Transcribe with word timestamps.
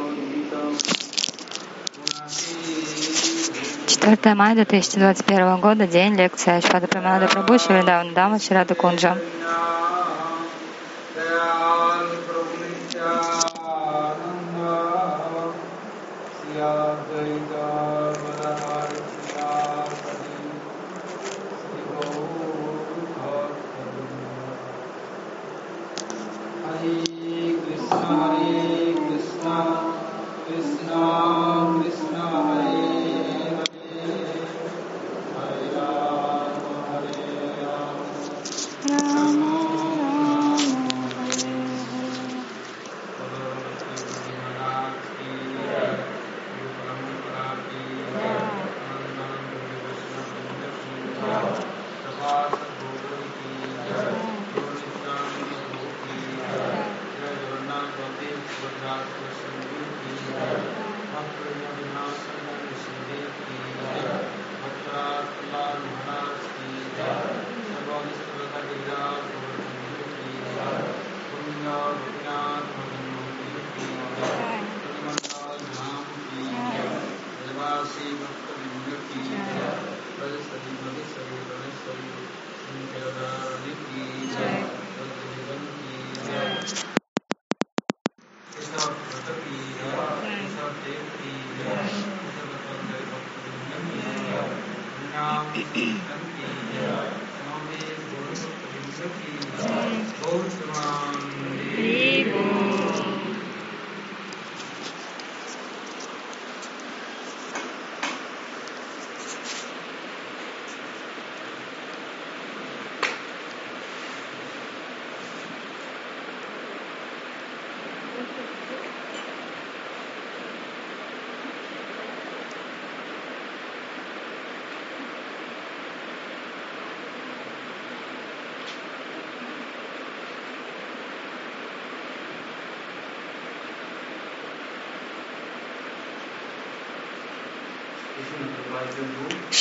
4 4.06 4.34
мая 4.38 4.54
2021 4.54 5.58
года, 5.60 5.86
день, 5.86 6.14
лекция 6.14 6.60
Швада 6.60 6.86
Праманада 6.86 7.26
Прабhu 7.26 7.58
Шивридан 7.58 8.14
Дама 8.14 8.38
Ширада 8.38 8.74
Кунджа. 8.74 9.16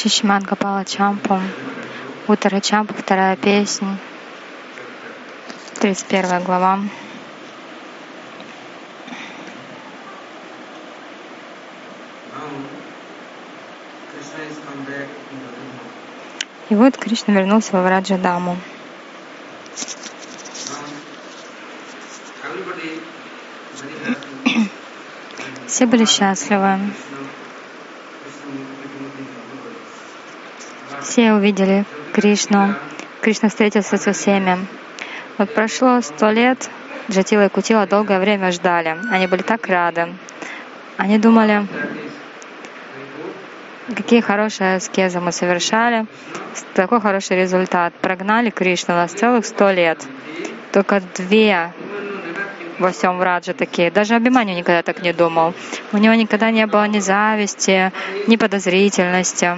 Шишман 0.01 0.43
Гапала 0.45 0.83
Чампу. 0.87 1.39
Утара 2.27 2.61
Чампу, 2.63 2.95
вторая 2.95 3.37
песня. 3.37 3.99
31 5.75 6.43
глава. 6.43 6.81
И 16.71 16.75
вот 16.75 16.97
Кришна 16.97 17.35
вернулся 17.35 17.73
во 17.73 17.83
Враджадаму. 17.83 18.57
Все 25.67 25.85
были 25.85 26.07
счастливы. 26.07 26.79
Все 31.11 31.33
увидели 31.33 31.85
Кришну. 32.13 32.77
Кришна 33.21 33.49
встретился 33.49 33.97
со 33.97 34.13
всеми. 34.13 34.57
Вот 35.39 35.53
прошло 35.53 36.01
сто 36.03 36.31
лет, 36.31 36.71
Джатила 37.11 37.47
и 37.47 37.49
Кутила 37.49 37.85
долгое 37.85 38.21
время 38.21 38.53
ждали. 38.53 38.97
Они 39.11 39.27
были 39.27 39.43
так 39.43 39.67
рады. 39.67 40.15
Они 40.99 41.19
думали, 41.19 41.67
какие 43.89 44.21
хорошие 44.21 44.77
аскезы 44.77 45.19
мы 45.19 45.33
совершали, 45.33 46.07
такой 46.75 47.01
хороший 47.01 47.39
результат. 47.39 47.93
Прогнали 47.95 48.51
Кришну 48.51 48.95
нас 48.95 49.11
целых 49.11 49.45
сто 49.45 49.73
лет. 49.73 49.99
Только 50.71 51.03
две 51.17 51.73
во 52.79 52.93
всем 52.93 53.19
Враджа 53.19 53.53
такие. 53.53 53.91
Даже 53.91 54.15
Абиманю 54.15 54.55
никогда 54.55 54.85
так 54.85 55.03
не 55.03 55.13
думал. 55.13 55.55
У 55.93 55.97
него 55.97 56.15
никогда 56.15 56.53
не 56.53 56.69
было 56.69 56.87
ни 56.87 57.01
зависти, 57.01 57.91
ни 58.29 58.37
подозрительности. 58.37 59.57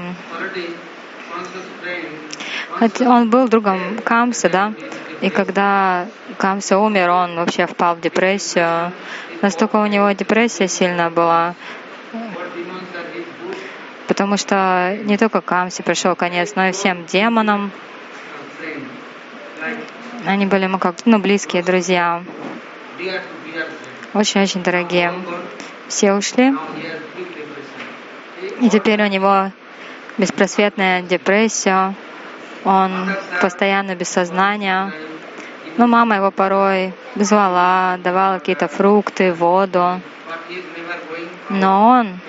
Он 3.07 3.31
был 3.31 3.47
другом 3.49 3.99
Камса, 4.05 4.49
да, 4.49 4.73
и 5.21 5.31
когда 5.31 6.09
Камса 6.37 6.79
умер, 6.79 7.11
он 7.11 7.37
вообще 7.37 7.67
впал 7.67 7.95
в 7.95 8.01
депрессию. 8.01 8.93
Настолько 9.41 9.77
у 9.77 9.87
него 9.87 10.11
депрессия 10.11 10.67
сильная 10.67 11.09
была, 11.09 11.55
потому 14.09 14.37
что 14.37 14.99
не 15.05 15.17
только 15.17 15.41
Камсе 15.41 15.85
пришел 15.85 16.17
конец, 16.17 16.55
но 16.57 16.67
и 16.67 16.73
всем 16.73 17.07
демонам. 17.07 17.71
Они 20.27 20.47
были 20.47 20.65
ему 20.65 20.79
как 20.79 20.97
ну, 21.05 21.21
близкие 21.21 21.63
друзья, 21.63 22.25
очень-очень 24.13 24.65
дорогие. 24.65 25.15
Все 25.87 26.15
ушли, 26.15 26.53
и 28.61 28.69
теперь 28.71 29.03
у 29.03 29.07
него 29.07 29.53
беспросветная 30.19 31.03
депрессия, 31.03 31.95
он 32.65 33.09
постоянно 33.41 33.95
без 33.95 34.09
сознания. 34.09 34.93
Но 35.77 35.87
мама 35.87 36.17
его 36.17 36.31
порой 36.31 36.93
звала, 37.17 37.99
давала 38.03 38.39
какие-то 38.39 38.69
фрукты, 38.69 39.33
воду. 39.33 40.01
Но 41.49 41.89
он, 41.89 42.21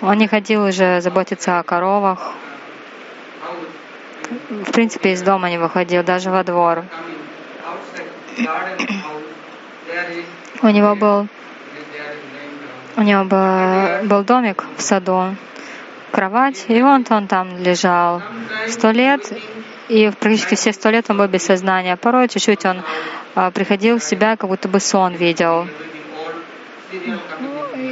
он 0.00 0.18
не 0.18 0.26
ходил 0.26 0.64
уже 0.64 1.00
заботиться 1.00 1.58
о 1.58 1.62
коровах. 1.62 2.32
В 4.50 4.72
принципе, 4.72 5.12
из 5.12 5.22
дома 5.22 5.50
не 5.50 5.58
выходил, 5.58 6.02
даже 6.02 6.30
во 6.30 6.42
двор. 6.42 6.84
У 10.62 10.68
него 10.68 10.94
был, 10.96 11.28
у 12.96 13.02
него 13.02 13.24
был, 13.24 14.08
был 14.08 14.24
домик 14.24 14.64
в 14.76 14.82
саду, 14.82 15.36
кровать, 16.12 16.66
и 16.68 16.80
вот 16.82 17.10
он 17.10 17.26
там 17.26 17.58
лежал 17.58 18.22
сто 18.68 18.90
лет, 18.90 19.32
и 19.88 20.10
практически 20.20 20.54
все 20.54 20.72
сто 20.72 20.90
лет 20.90 21.06
он 21.08 21.18
был 21.18 21.26
без 21.26 21.42
сознания. 21.42 21.96
Порой 21.96 22.28
чуть-чуть 22.28 22.64
он 22.64 22.82
а, 23.34 23.50
приходил 23.50 23.98
в 23.98 24.04
себя, 24.04 24.36
как 24.36 24.48
будто 24.48 24.68
бы 24.68 24.78
сон 24.78 25.14
видел. 25.14 25.66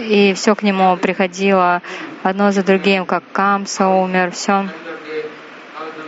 И 0.09 0.35
все 0.35 0.55
к 0.55 0.63
нему 0.63 0.97
приходило 0.97 1.83
одно 2.23 2.53
за 2.53 2.63
другим, 2.63 3.07
как 3.07 3.25
Камса 3.33 3.89
умер, 3.89 4.31
все. 4.31 4.69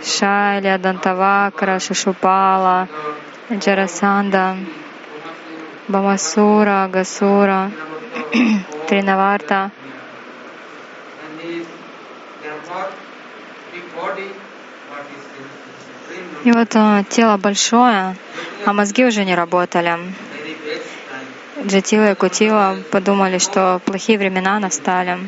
Шайля, 0.04 0.78
Дантавакра, 0.78 1.78
Шишупала, 1.78 2.88
Джарасанда, 3.50 4.56
Бамасура, 5.88 6.88
Гасура, 6.92 7.70
Тринаварта. 8.88 9.70
И 16.44 16.52
вот 16.52 16.74
э, 16.74 17.04
тело 17.08 17.36
большое, 17.36 18.16
а 18.66 18.72
мозги 18.72 19.04
уже 19.04 19.24
не 19.24 19.34
работали. 19.34 19.98
Джатила 21.64 22.12
и 22.12 22.14
Кутила 22.14 22.76
подумали, 22.90 23.38
что 23.38 23.80
плохие 23.84 24.18
времена 24.18 24.58
настали. 24.58 25.18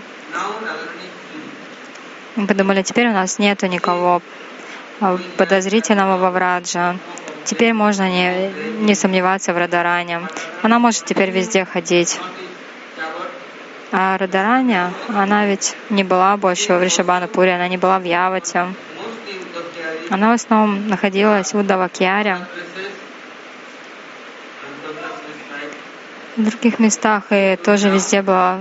Мы 2.36 2.46
подумали, 2.48 2.82
теперь 2.82 3.08
у 3.08 3.12
нас 3.12 3.38
нету 3.38 3.66
никого 3.66 4.20
а, 5.00 5.18
подозрительного 5.36 6.16
во 6.16 6.30
Враджа. 6.32 6.96
Теперь 7.44 7.72
можно 7.72 8.10
не, 8.10 8.50
не 8.80 8.94
сомневаться 8.96 9.52
в 9.52 9.58
Радаране. 9.58 10.22
Она 10.62 10.80
может 10.80 11.04
теперь 11.04 11.30
везде 11.30 11.64
ходить. 11.64 12.18
А 13.96 14.18
Радаране, 14.18 14.92
она 15.06 15.46
ведь 15.46 15.76
не 15.88 16.02
была 16.02 16.36
больше 16.36 16.74
в 16.74 16.82
Ришабанапуре, 16.82 17.54
она 17.54 17.68
не 17.68 17.76
была 17.76 18.00
в 18.00 18.02
Явате. 18.02 18.74
Она 20.10 20.32
в 20.32 20.34
основном 20.34 20.88
находилась 20.88 21.54
в 21.54 21.58
Удавакьяре, 21.58 22.38
в 26.36 26.42
других 26.42 26.80
местах, 26.80 27.26
и 27.30 27.56
тоже 27.64 27.88
везде 27.88 28.22
была 28.22 28.58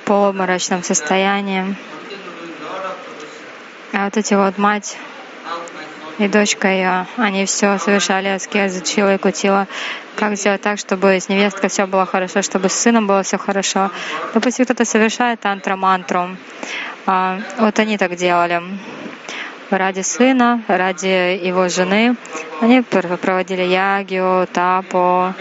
в 0.00 0.06
полуобморочном 0.06 0.82
состоянии. 0.82 1.76
А 3.92 4.06
вот 4.06 4.16
эти 4.16 4.34
вот 4.34 4.58
мать 4.58 4.98
и 6.18 6.28
дочка 6.28 6.68
ее, 6.68 7.06
они 7.16 7.44
все 7.46 7.78
совершали 7.78 8.28
аскезы, 8.28 8.84
чила 8.84 9.14
и 9.14 9.18
кутила. 9.18 9.66
Как 10.16 10.36
сделать 10.36 10.62
так, 10.62 10.78
чтобы 10.78 11.20
с 11.20 11.28
невесткой 11.28 11.68
все 11.68 11.86
было 11.86 12.06
хорошо, 12.06 12.42
чтобы 12.42 12.68
с 12.68 12.74
сыном 12.74 13.06
было 13.06 13.22
все 13.22 13.38
хорошо. 13.38 13.90
Допустим, 14.32 14.64
кто-то 14.64 14.84
совершает 14.84 15.40
тантра-мантру. 15.40 16.36
А, 17.06 17.38
вот 17.58 17.78
они 17.78 17.98
так 17.98 18.16
делали. 18.16 18.62
Ради 19.68 20.00
сына, 20.00 20.62
ради 20.68 21.38
его 21.46 21.68
жены. 21.68 22.16
Они 22.60 22.80
проводили 22.82 23.62
ягию, 23.62 24.46
тапу, 24.52 25.34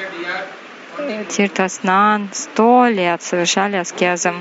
Тиртаснан 1.30 2.30
сто 2.34 2.88
лет 2.88 3.22
совершали 3.22 3.76
аскезы. 3.78 4.34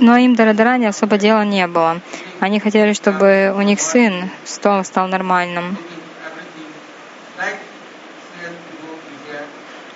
Но 0.00 0.16
им 0.16 0.34
до 0.34 0.46
Радарани 0.46 0.86
особо 0.86 1.18
дела 1.18 1.44
не 1.44 1.66
было. 1.66 2.00
Они 2.40 2.58
хотели, 2.58 2.94
чтобы 2.94 3.54
у 3.54 3.60
них 3.60 3.80
сын 3.80 4.30
стол 4.46 4.82
стал 4.82 5.08
нормальным. 5.08 5.76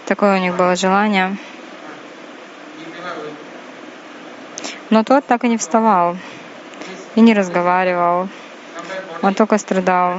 Такое 0.05 0.37
у 0.37 0.41
них 0.41 0.55
было 0.57 0.77
желание. 0.77 1.37
Но 4.91 5.03
тот 5.03 5.25
так 5.25 5.43
и 5.45 5.49
не 5.49 5.57
вставал 5.57 6.19
и 7.15 7.21
не 7.23 7.33
разговаривал. 7.33 8.29
Он 9.23 9.35
только 9.35 9.57
страдал. 9.57 10.19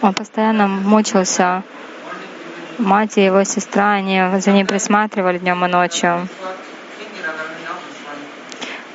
Он 0.00 0.14
постоянно 0.14 0.68
мучился. 0.68 1.64
Мать 2.78 3.16
и 3.16 3.24
его 3.24 3.42
сестра, 3.44 3.92
они 3.92 4.22
за 4.38 4.52
ним 4.52 4.66
присматривали 4.66 5.38
днем 5.38 5.64
и 5.64 5.68
ночью. 5.68 6.28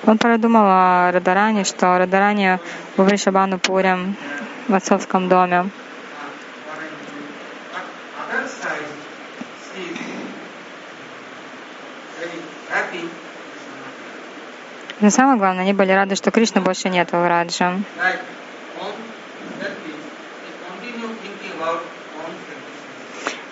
Он 0.05 0.17
продумал 0.17 0.65
о 0.65 1.11
Радаране, 1.11 1.63
что 1.63 1.97
Радаране 1.97 2.59
в 2.95 3.03
Вришабану 3.03 3.57
Пурем 3.57 4.15
в 4.67 4.75
отцовском 4.75 5.29
доме. 5.29 5.69
Но 14.99 15.09
самое 15.09 15.39
главное, 15.39 15.63
они 15.63 15.73
были 15.73 15.91
рады, 15.91 16.15
что 16.15 16.29
Кришны 16.29 16.61
больше 16.61 16.89
нет 16.89 17.11
в 17.11 17.27
Раджа. 17.27 17.79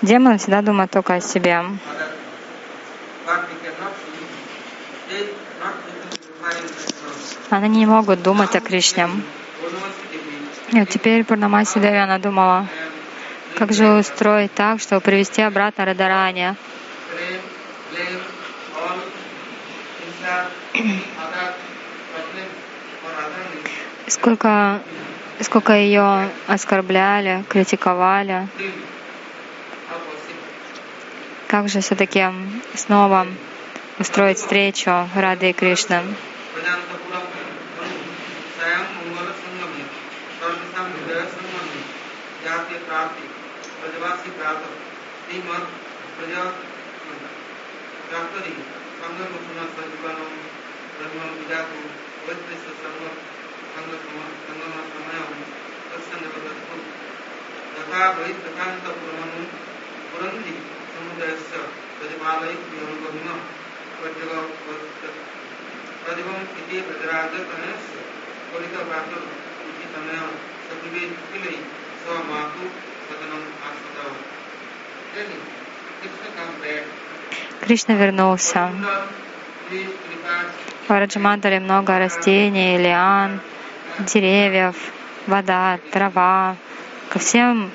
Демон 0.02 0.38
всегда 0.38 0.62
думает 0.62 0.92
только 0.92 1.16
о 1.16 1.22
себе. 1.22 1.62
Они 7.50 7.80
не 7.80 7.86
могут 7.86 8.22
думать 8.22 8.56
о 8.56 8.62
Кришне. 8.62 9.10
И 10.72 10.80
вот 10.80 10.88
теперь 10.88 11.26
Пурнамаси 11.26 11.80
Деви, 11.80 11.98
она 11.98 12.18
думала, 12.18 12.68
как 13.58 13.74
же 13.74 13.90
устроить 13.90 14.54
так, 14.54 14.80
чтобы 14.80 15.02
привести 15.02 15.42
обратно 15.42 15.84
Радарани. 15.84 16.56
Сколько, 24.08 24.80
сколько 25.42 25.74
ее 25.74 26.30
оскорбляли, 26.48 27.44
критиковали. 27.50 28.48
Как 31.49 31.69
же 31.69 31.81
все-таки 31.81 32.25
снова 32.75 33.27
устроить 33.99 34.39
встречу 34.39 35.09
Рады 35.15 35.51
и 35.51 35.53
Кришны? 35.53 36.03
तथा 57.75 58.11
वही 58.19 58.33
प्रकांत 58.33 58.87
पुरंदी 60.13 60.78
समुदायस्य 60.99 61.55
प्रतिपालयित्वं 61.99 62.93
प्रतिभम् 66.05 66.45
इति 66.61 66.77
प्रजराजतनयस्य 66.89 67.97
फलितप्राप्तम् 68.53 69.27
इति 69.71 69.87
तनया 69.95 70.23
सद्विवेकिलै 70.69 71.57
स्वमातु 72.05 72.65
सदनम् 73.09 73.51
आस्पदौ 73.69 74.15
Кришна 77.61 77.95
вернулся. 77.95 78.71
В 80.89 80.91
Раджамандале 80.91 81.61
много 81.61 81.99
растений, 81.99 82.77
лиан, 82.79 83.41
деревьев, 84.01 84.75
вода, 85.27 85.79
трава. 85.93 86.57
Ко 87.11 87.19
всем 87.21 87.71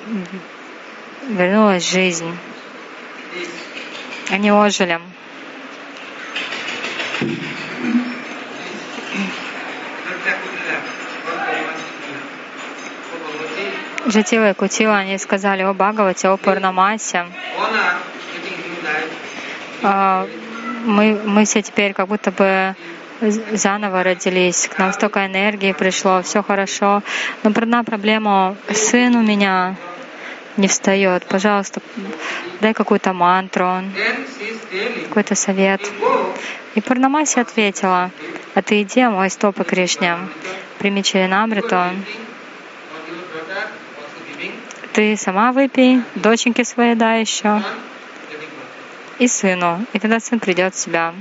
вернулась 1.28 1.90
жизнь. 1.90 2.30
Они 4.29 4.51
ожили. 4.51 4.99
Джатила 14.07 14.51
и 14.51 14.53
Кутила, 14.53 14.97
они 14.97 15.17
сказали 15.17 15.63
о 15.63 15.73
Бхагавате, 15.73 16.27
о 16.27 16.37
Пурнамасе. 16.37 17.25
А, 19.81 20.27
мы, 20.85 21.19
мы 21.25 21.45
все 21.45 21.61
теперь 21.61 21.93
как 21.93 22.07
будто 22.07 22.31
бы 22.31 22.75
заново 23.51 24.03
родились, 24.03 24.67
к 24.67 24.77
нам 24.77 24.93
столько 24.93 25.25
энергии 25.25 25.71
пришло, 25.73 26.21
все 26.21 26.43
хорошо. 26.43 27.01
Но 27.43 27.49
одна 27.49 27.83
проблема, 27.83 28.55
сын 28.71 29.15
у 29.15 29.21
меня 29.21 29.75
не 30.57 30.67
встает. 30.67 31.25
Пожалуйста, 31.25 31.81
дай 32.61 32.73
какую-то 32.73 33.13
мантру, 33.13 33.83
какой-то 35.07 35.35
совет. 35.35 35.81
И 36.75 36.81
Пурнамаси 36.81 37.39
ответила, 37.39 38.11
а 38.53 38.61
ты 38.61 38.81
иди, 38.81 39.05
мой 39.05 39.29
стопы 39.29 39.63
Кришне, 39.63 40.17
прими 40.79 41.03
Чаринамриту, 41.03 41.81
ты 44.93 45.17
сама 45.17 45.51
выпей, 45.51 46.01
доченьке 46.15 46.63
своей 46.63 46.95
дай 46.95 47.21
еще, 47.21 47.61
и 49.19 49.27
сыну, 49.27 49.85
и 49.93 49.99
тогда 49.99 50.19
сын 50.19 50.39
придет 50.39 50.73
в 50.75 50.79
себя. 50.79 51.13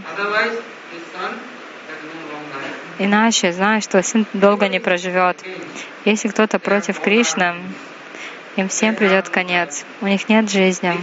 Иначе, 2.99 3.53
знаешь, 3.53 3.83
что 3.83 4.03
сын 4.03 4.27
долго 4.33 4.69
не 4.69 4.79
проживет. 4.79 5.43
Если 6.05 6.29
кто-то 6.29 6.59
против 6.59 7.01
Кришны, 7.01 7.55
им 8.57 8.69
всем 8.69 8.95
придет 8.95 9.29
конец. 9.29 9.85
У 10.01 10.07
них 10.07 10.29
нет 10.29 10.51
жизни. 10.51 10.95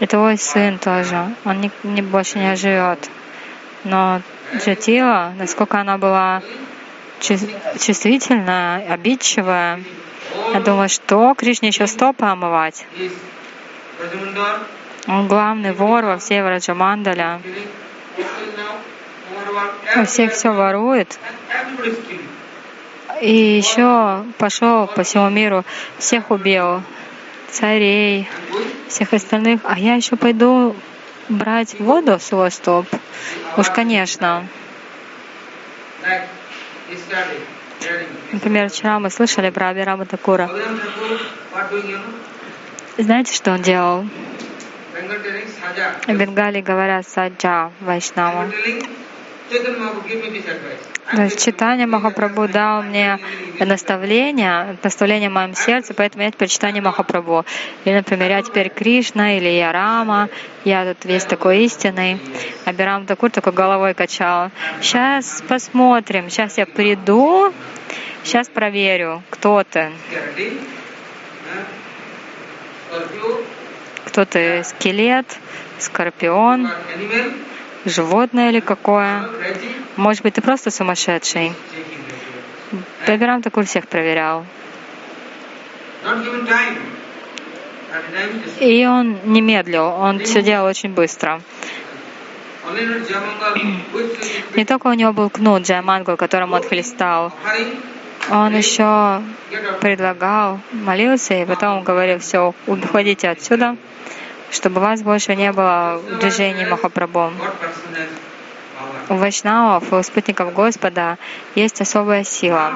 И 0.00 0.06
твой 0.06 0.38
сын 0.38 0.78
тоже. 0.78 1.34
Он 1.44 1.60
не, 1.60 1.70
не, 1.82 2.02
больше 2.02 2.38
не 2.38 2.56
живет. 2.56 3.10
Но 3.84 4.22
Джатила, 4.56 5.32
насколько 5.38 5.78
она 5.78 5.98
была 5.98 6.42
чувствительная, 7.20 8.92
обидчивая, 8.92 9.80
Я 10.52 10.60
думаю, 10.60 10.88
что 10.88 11.34
Кришне 11.34 11.68
еще 11.68 11.86
стопы 11.86 12.24
омывать? 12.24 12.86
Он 15.06 15.28
главный 15.28 15.72
вор 15.72 16.04
во 16.04 16.18
всей 16.18 16.42
Враджамандаля. 16.42 17.40
У 19.96 20.04
всех 20.04 20.32
все 20.32 20.50
ворует. 20.50 21.18
И 23.20 23.34
еще 23.34 24.24
пошел 24.38 24.86
по 24.86 25.02
всему 25.02 25.28
миру, 25.28 25.64
всех 25.98 26.30
убил, 26.30 26.82
царей, 27.50 28.28
всех 28.88 29.12
остальных. 29.12 29.60
А 29.64 29.78
я 29.78 29.94
еще 29.94 30.16
пойду 30.16 30.74
брать 31.28 31.78
воду 31.78 32.18
с 32.18 32.32
его 32.32 32.48
стоп. 32.50 32.86
Уж, 33.56 33.70
конечно. 33.70 34.46
Например, 38.32 38.68
вчера 38.68 38.98
мы 38.98 39.10
слышали 39.10 39.50
про 39.50 39.68
Абирама 39.68 40.06
Такура. 40.06 40.50
Знаете, 42.98 43.34
что 43.34 43.52
он 43.52 43.62
делал? 43.62 44.06
В 46.06 46.12
Бенгалии 46.12 46.60
говорят 46.60 47.08
саджа, 47.08 47.70
вайшнава. 47.80 48.50
То 51.10 51.22
есть 51.22 51.44
читание 51.44 51.86
Махапрабху 51.86 52.46
дал 52.46 52.82
мне 52.82 53.18
наставление, 53.58 54.78
наставление 54.82 55.28
в 55.28 55.32
моем 55.32 55.54
сердце, 55.54 55.92
поэтому 55.92 56.22
я 56.22 56.30
теперь 56.30 56.48
читание 56.48 56.80
Махапрабху. 56.80 57.44
Или, 57.84 57.94
например, 57.94 58.30
я 58.30 58.42
теперь 58.42 58.68
Кришна, 58.68 59.36
или 59.36 59.48
я 59.48 59.72
Рама, 59.72 60.28
я 60.64 60.94
тут 60.94 61.04
весь 61.04 61.24
такой 61.24 61.64
истинный. 61.64 62.20
А 62.64 62.72
Бирам 62.72 63.06
Такур 63.06 63.30
только 63.30 63.50
головой 63.50 63.94
качал. 63.94 64.50
Сейчас 64.80 65.42
посмотрим, 65.48 66.30
сейчас 66.30 66.56
я 66.56 66.66
приду, 66.66 67.52
сейчас 68.22 68.48
проверю, 68.48 69.22
кто 69.30 69.64
ты. 69.64 69.90
Кто 74.04 74.24
ты, 74.24 74.62
скелет, 74.64 75.26
скорпион, 75.78 76.68
животное 77.84 78.50
или 78.50 78.60
какое. 78.60 79.28
Может 79.96 80.22
быть, 80.22 80.34
ты 80.34 80.42
просто 80.42 80.70
сумасшедший. 80.70 81.52
Бабирам 83.06 83.42
Такур 83.42 83.64
всех 83.64 83.88
проверял. 83.88 84.44
И 88.60 88.86
он 88.86 89.18
не 89.24 89.40
медлил, 89.40 89.86
он 89.86 90.20
все 90.20 90.42
делал 90.42 90.66
очень 90.66 90.90
быстро. 90.90 91.40
Не 94.54 94.64
только 94.64 94.86
у 94.86 94.92
него 94.92 95.12
был 95.12 95.30
кнут 95.30 95.62
Джаймангл, 95.62 96.16
которым 96.16 96.52
он 96.52 96.62
хлестал, 96.62 97.32
он 98.30 98.54
еще 98.54 99.22
предлагал, 99.80 100.60
молился 100.72 101.34
и 101.34 101.44
потом 101.44 101.82
говорил, 101.82 102.18
все, 102.20 102.54
уходите 102.66 103.28
отсюда, 103.28 103.76
чтобы 104.50 104.80
вас 104.80 105.02
больше 105.02 105.36
не 105.36 105.52
было 105.52 106.00
в 106.02 106.18
движении 106.18 106.64
Махапрабху. 106.64 107.32
У 109.08 109.14
вайшнавов, 109.14 109.92
у 109.92 110.02
спутников 110.02 110.52
Господа 110.54 111.18
есть 111.54 111.80
особая 111.80 112.24
сила. 112.24 112.72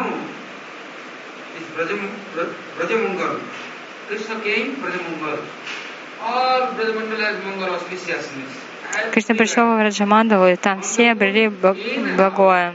Кришна 9.12 9.34
пришел 9.34 9.66
в 9.74 9.82
Раджамандалу, 9.82 10.46
и 10.48 10.56
там 10.56 10.82
все 10.82 11.12
обрели 11.12 11.48
благое. 11.48 12.74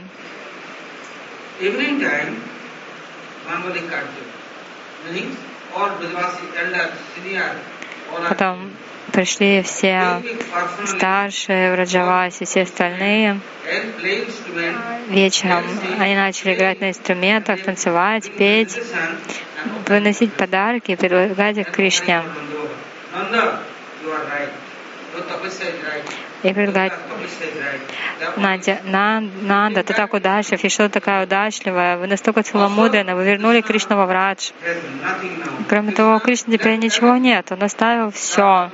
All 5.72 5.90
Brajavasi 6.00 6.50
elders, 6.58 6.98
senior, 7.14 7.54
Потом 8.28 8.70
пришли 9.12 9.62
все 9.62 10.22
старшие 10.86 11.72
в 11.72 11.76
Раджавасе, 11.76 12.44
все 12.44 12.62
остальные. 12.62 13.40
Вечером 15.08 15.64
они 15.98 16.14
начали 16.14 16.54
играть 16.54 16.80
на 16.80 16.90
инструментах, 16.90 17.62
танцевать, 17.62 18.30
петь, 18.36 18.78
выносить 19.86 20.32
подарки 20.34 20.92
и 20.92 20.96
предлагать 20.96 21.58
их 21.58 21.70
Кришне. 21.70 22.22
И. 26.42 26.48
Therefore, 26.48 28.40
Надя, 28.40 28.80
На- 28.84 29.20
Нанда, 29.20 29.82
ты 29.82 29.92
так 29.92 30.14
удачлив, 30.14 30.64
и 30.64 30.68
что 30.68 30.88
такая 30.88 31.24
удачливая, 31.24 31.98
вы 31.98 32.06
настолько 32.06 32.42
целомудренны, 32.42 33.14
вы 33.14 33.24
вернули 33.24 33.60
Кришну 33.60 33.96
во 33.96 34.04
now. 34.04 34.36
Кроме 35.68 35.92
того, 35.92 36.16
у 36.16 36.20
Кришны 36.20 36.56
теперь 36.56 36.76
ничего 36.76 37.16
нет, 37.16 37.52
он 37.52 37.62
оставил 37.62 38.10
все. 38.10 38.70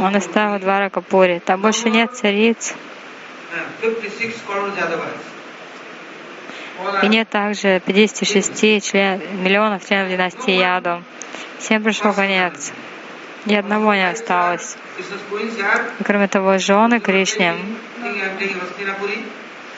Он 0.00 0.16
оставил 0.16 0.58
Двара 0.60 0.88
Капури, 0.88 1.40
там 1.44 1.60
больше 1.60 1.90
нет 1.90 2.14
цариц, 2.14 2.74
56 3.80 4.44
crore 4.46 4.74
Jadavas. 4.76 5.16
All 6.78 7.04
и 7.04 7.08
нет 7.08 7.28
также 7.28 7.80
56 7.84 8.84
член, 8.84 9.20
миллионов 9.42 9.86
членов 9.86 10.10
династии 10.10 10.52
Яду. 10.52 11.02
Всем 11.58 11.82
пришел 11.82 12.12
конец. 12.12 12.72
Ни 13.46 13.54
одного 13.54 13.94
не 13.94 14.08
осталось. 14.08 14.76
Кроме 16.04 16.28
того, 16.28 16.58
жены 16.58 17.00
Кришне, 17.00 17.54
taking 18.02 18.20
and 18.20 18.38
taking 18.38 18.60
Hastinapuri, 18.60 19.24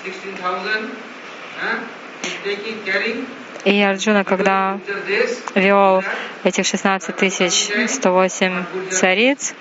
16,000. 0.04 0.90
Huh? 1.60 1.78
He's 2.22 2.36
taking, 2.44 2.84
carrying. 2.84 3.26
и 3.64 3.82
Арджуна, 3.82 4.24
когда 4.24 4.78
вел 5.54 6.02
этих 6.44 6.66
16 6.66 7.16
тысяч 7.16 7.68
108 7.88 8.64
цариц, 8.90 9.54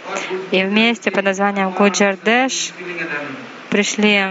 и 0.52 0.64
вместе 0.64 1.12
под 1.12 1.26
названием 1.26 1.72
Гуджардеш 1.72 2.72
пришли 3.70 4.24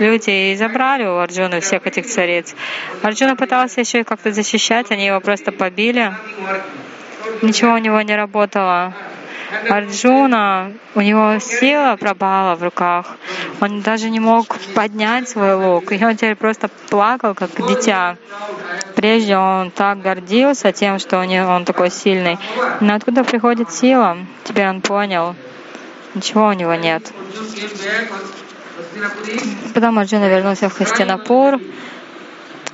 люди 0.00 0.52
и 0.52 0.56
забрали 0.56 1.04
у 1.04 1.18
Арджуны 1.18 1.60
всех 1.60 1.86
этих 1.86 2.06
цариц. 2.06 2.54
Арджуна 3.02 3.36
пытался 3.36 3.80
еще 3.80 4.00
и 4.00 4.04
как-то 4.04 4.32
защищать, 4.32 4.90
они 4.90 5.06
его 5.06 5.20
просто 5.20 5.52
побили. 5.52 6.14
Ничего 7.42 7.74
у 7.74 7.78
него 7.78 8.00
не 8.02 8.16
работало. 8.16 8.94
Арджуна, 9.68 10.72
у 10.94 11.00
него 11.00 11.38
сила 11.38 11.96
пропала 11.96 12.54
в 12.54 12.62
руках. 12.62 13.16
Он 13.60 13.82
даже 13.82 14.10
не 14.10 14.20
мог 14.20 14.56
поднять 14.74 15.28
свой 15.28 15.54
лук. 15.54 15.92
И 15.92 16.04
он 16.04 16.16
теперь 16.16 16.36
просто 16.36 16.68
плакал, 16.88 17.34
как 17.34 17.50
дитя. 17.68 18.16
Прежде 18.96 19.36
он 19.36 19.70
так 19.70 20.00
гордился 20.00 20.72
тем, 20.72 20.98
что 20.98 21.18
он 21.18 21.64
такой 21.64 21.90
сильный. 21.90 22.38
Но 22.80 22.94
откуда 22.94 23.24
приходит 23.24 23.70
сила? 23.70 24.16
Теперь 24.44 24.68
он 24.68 24.80
понял. 24.80 25.34
Ничего 26.14 26.48
у 26.48 26.52
него 26.52 26.74
нет. 26.74 27.12
Потом 29.74 29.98
Арджуна 29.98 30.28
вернулся 30.28 30.68
в 30.68 30.74
Хастинапур 30.74 31.60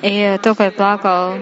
и 0.02 0.38
только 0.42 0.68
и 0.68 0.70
плакал, 0.70 1.34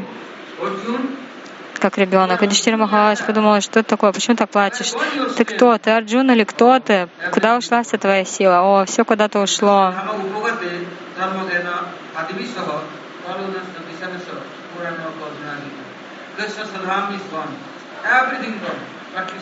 как 1.78 1.99
ребенок. 1.99 2.42
И 2.42 2.47
Диштир 2.47 2.76
Махарадж 2.76 3.23
подумал, 3.25 3.61
что 3.61 3.80
это 3.80 3.88
такое, 3.88 4.12
почему 4.12 4.37
так 4.37 4.50
плачешь? 4.50 4.92
Ты 5.37 5.45
кто? 5.45 5.76
Ты 5.78 5.90
Арджуна 5.90 6.33
или 6.33 6.45
кто 6.45 6.78
ты? 6.80 7.09
Куда 7.33 7.56
ушла 7.56 7.83
вся 7.83 7.99
твоя 7.99 8.25
сила? 8.25 8.61
О, 8.62 8.85
все 8.85 9.04
куда-то 9.04 9.40
ушло. 9.40 9.95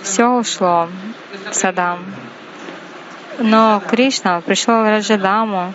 Все 0.03 0.29
ушло 0.29 0.89
Садам. 1.51 2.05
Но 3.39 3.83
Кришна 3.91 4.41
пришел 4.41 4.83
в 4.83 4.85
Раджадаму, 4.85 5.75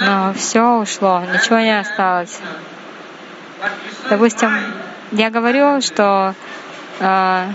но 0.00 0.32
все 0.34 0.78
ушло, 0.80 1.22
ничего 1.32 1.58
не 1.60 1.78
осталось. 1.78 2.38
Допустим, 4.10 4.50
я 5.12 5.30
говорю, 5.30 5.80
что 5.80 6.34
э, 7.00 7.46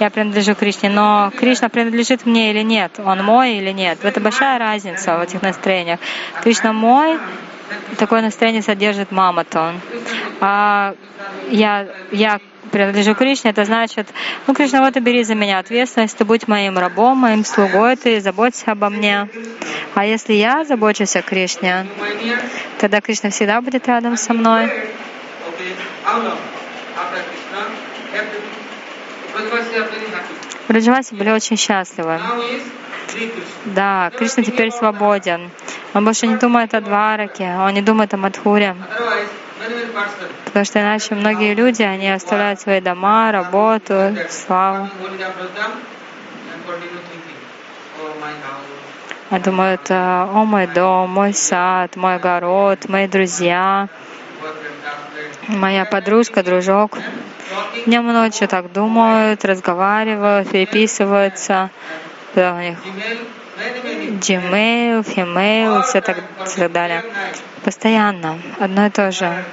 я 0.00 0.10
принадлежу 0.10 0.54
Кришне, 0.54 0.90
но 0.90 1.30
Кришна 1.38 1.68
принадлежит 1.68 2.26
мне 2.26 2.50
или 2.50 2.62
нет, 2.62 2.92
он 2.98 3.24
мой 3.24 3.54
или 3.54 3.70
нет. 3.70 3.98
Это 4.04 4.20
большая 4.20 4.58
разница 4.58 5.16
в 5.16 5.22
этих 5.22 5.42
настроениях. 5.42 6.00
Кришна 6.42 6.72
мой, 6.72 7.18
такое 7.98 8.22
настроение 8.22 8.62
содержит 8.62 9.10
маматон. 9.10 9.80
А 10.40 10.94
я, 11.50 11.86
я 12.10 12.40
принадлежу 12.70 13.14
Кришне, 13.14 13.50
это 13.50 13.64
значит, 13.64 14.08
ну, 14.46 14.54
Кришна, 14.54 14.80
вот 14.80 14.96
и 14.96 15.00
бери 15.00 15.24
за 15.24 15.34
меня 15.34 15.58
ответственность, 15.58 16.16
ты 16.16 16.24
будь 16.24 16.48
моим 16.48 16.78
рабом, 16.78 17.18
моим 17.18 17.44
слугой, 17.44 17.96
ты 17.96 18.20
заботься 18.20 18.72
обо 18.72 18.88
мне. 18.90 19.28
А 19.94 20.04
если 20.04 20.34
я 20.34 20.64
забочусь 20.64 21.16
о 21.16 21.22
Кришне, 21.22 21.86
тогда 22.78 23.00
Кришна 23.00 23.30
всегда 23.30 23.60
будет 23.60 23.86
рядом 23.86 24.16
со 24.16 24.32
мной. 24.32 24.70
Браджаваси 30.68 31.14
были 31.14 31.30
очень 31.30 31.56
счастливы. 31.56 32.20
Да, 33.66 34.10
Кришна 34.16 34.42
теперь 34.42 34.70
свободен. 34.70 35.50
Он 35.94 36.04
больше 36.04 36.26
не 36.26 36.36
думает 36.36 36.74
о 36.74 36.80
Двараке, 36.80 37.56
он 37.58 37.72
не 37.72 37.82
думает 37.82 38.12
о 38.12 38.16
Мадхуре. 38.16 38.76
Потому 40.44 40.64
что 40.64 40.80
иначе 40.80 41.14
многие 41.14 41.54
люди, 41.54 41.82
они 41.82 42.10
оставляют 42.10 42.60
свои 42.60 42.80
дома, 42.80 43.32
работу, 43.32 44.16
славу. 44.28 44.88
А 49.28 49.40
думают, 49.40 49.90
о 49.90 50.44
мой 50.44 50.66
дом, 50.66 51.10
мой 51.10 51.34
сад, 51.34 51.96
мой 51.96 52.16
огород, 52.16 52.88
мои 52.88 53.08
друзья, 53.08 53.88
моя 55.48 55.84
подружка, 55.84 56.42
дружок. 56.42 56.98
Днем 57.86 58.08
и 58.10 58.12
ночью 58.12 58.48
так 58.48 58.72
думают, 58.72 59.44
разговаривают, 59.44 60.50
переписываются. 60.50 61.70
Да, 62.34 62.54
у 62.54 62.58
них 62.58 62.78
Gmail. 63.56 65.02
Gmail, 65.02 65.82
все 65.82 66.00
так, 66.00 66.22
так 66.56 66.72
далее. 66.72 67.02
Постоянно, 67.64 68.38
одно 68.60 68.86
и 68.86 68.90
то 68.90 69.10
же. 69.10 69.44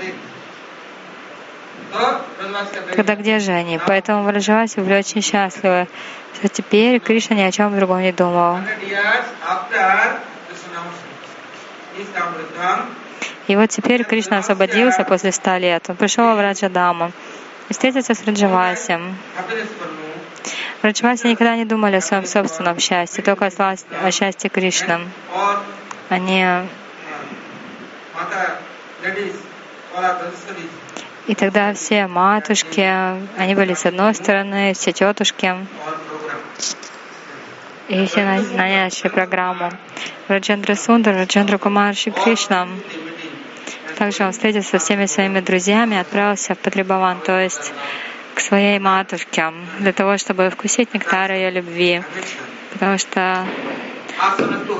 Тогда 2.96 3.16
где 3.16 3.40
же 3.40 3.52
они? 3.52 3.80
Поэтому 3.86 4.24
Враджаваси 4.24 4.80
были 4.80 4.96
очень 4.96 5.22
счастливы, 5.22 5.88
что 6.36 6.48
теперь 6.50 7.00
Кришна 7.00 7.36
ни 7.36 7.42
о 7.42 7.52
чем 7.52 7.78
другом 7.78 8.02
не 8.02 8.12
думал. 8.12 8.58
100 8.58 8.88
years 8.88 9.26
after 9.48 10.20
Krishna 10.50 10.82
he 11.96 12.02
is 12.02 12.08
come 12.14 12.34
to 12.34 12.46
Dham, 12.58 12.96
И 13.48 13.56
вот 13.56 13.70
теперь 13.70 14.04
Кришна 14.04 14.40
освободился 14.40 15.04
после 15.04 15.32
ста 15.32 15.58
лет. 15.60 15.90
Он 15.90 15.96
пришел 15.96 16.36
в 16.36 16.40
Раджадаму 16.40 17.12
и 17.70 17.74
встретился 17.74 18.14
с 18.16 18.24
Раджавасием. 18.26 19.18
Раджаваси 20.82 21.28
никогда 21.28 21.56
не 21.56 21.66
думали 21.66 21.98
о 21.98 22.02
своем 22.02 22.26
собственном 22.26 22.80
счастье, 22.80 23.24
только 23.24 23.46
о 23.48 24.12
счастье 24.12 24.50
Кришны. 24.50 25.00
Они 26.10 26.46
Rajasthanis. 29.96 30.70
И 31.28 31.36
тогда 31.36 31.74
все 31.74 32.08
матушки, 32.08 32.82
они 33.38 33.56
были 33.56 33.74
с 33.74 33.86
одной 33.86 34.14
стороны, 34.14 34.74
все 34.74 34.92
тетушки, 34.92 35.56
и 37.88 38.06
все 38.06 38.26
на- 38.26 39.10
программу. 39.10 39.72
Раджендра 40.28 40.76
Сундар, 40.76 41.16
Раджендра 41.16 41.58
Кумар 41.58 41.96
Шри 41.96 42.12
Кришна. 42.12 42.68
Также 43.98 44.26
он 44.26 44.32
встретился 44.34 44.72
со 44.72 44.80
всеми 44.80 45.06
своими 45.06 45.40
друзьями 45.40 45.96
и 45.96 46.00
отправился 46.00 46.56
в 46.56 46.60
Патрибаван, 46.60 47.22
то 47.22 47.40
есть 47.40 47.72
к 48.34 48.40
своей 48.40 48.80
матушке, 48.80 49.54
для 49.80 49.94
того, 49.94 50.18
чтобы 50.18 50.50
вкусить 50.50 50.94
нектар 50.94 51.32
ее 51.32 51.52
любви, 51.52 52.04
потому 52.74 52.98
что 52.98 53.46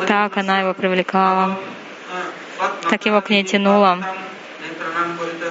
так 0.08 0.38
она 0.38 0.60
его 0.60 0.74
привлекала. 0.74 1.58
Так 2.90 3.06
его 3.06 3.22
к 3.22 3.30
ней 3.30 3.44
тянуло. 3.44 4.00
Netranam 4.64 5.18
Korita 5.18 5.50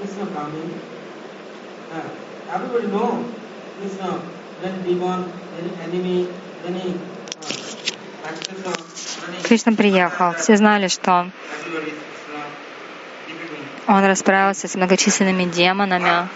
Madhyasamam 0.00 0.06
Krishna 0.06 0.26
Kami 0.26 0.62
Everybody 2.52 2.86
know 2.88 3.24
Krishna, 3.80 4.22
then 4.62 4.82
demon, 4.82 5.32
then 5.56 5.70
enemy, 5.82 6.28
then 6.62 6.74
uh, 6.74 8.30
of 8.30 9.28
many 9.28 9.42
Кришна 9.42 9.72
приехал. 9.72 10.32
Все 10.34 10.56
знали, 10.56 10.88
что 10.88 11.10
is 11.10 11.94
он 13.86 14.04
расправился 14.04 14.68
с 14.68 14.74
многочисленными 14.76 15.44
демонами, 15.44 16.28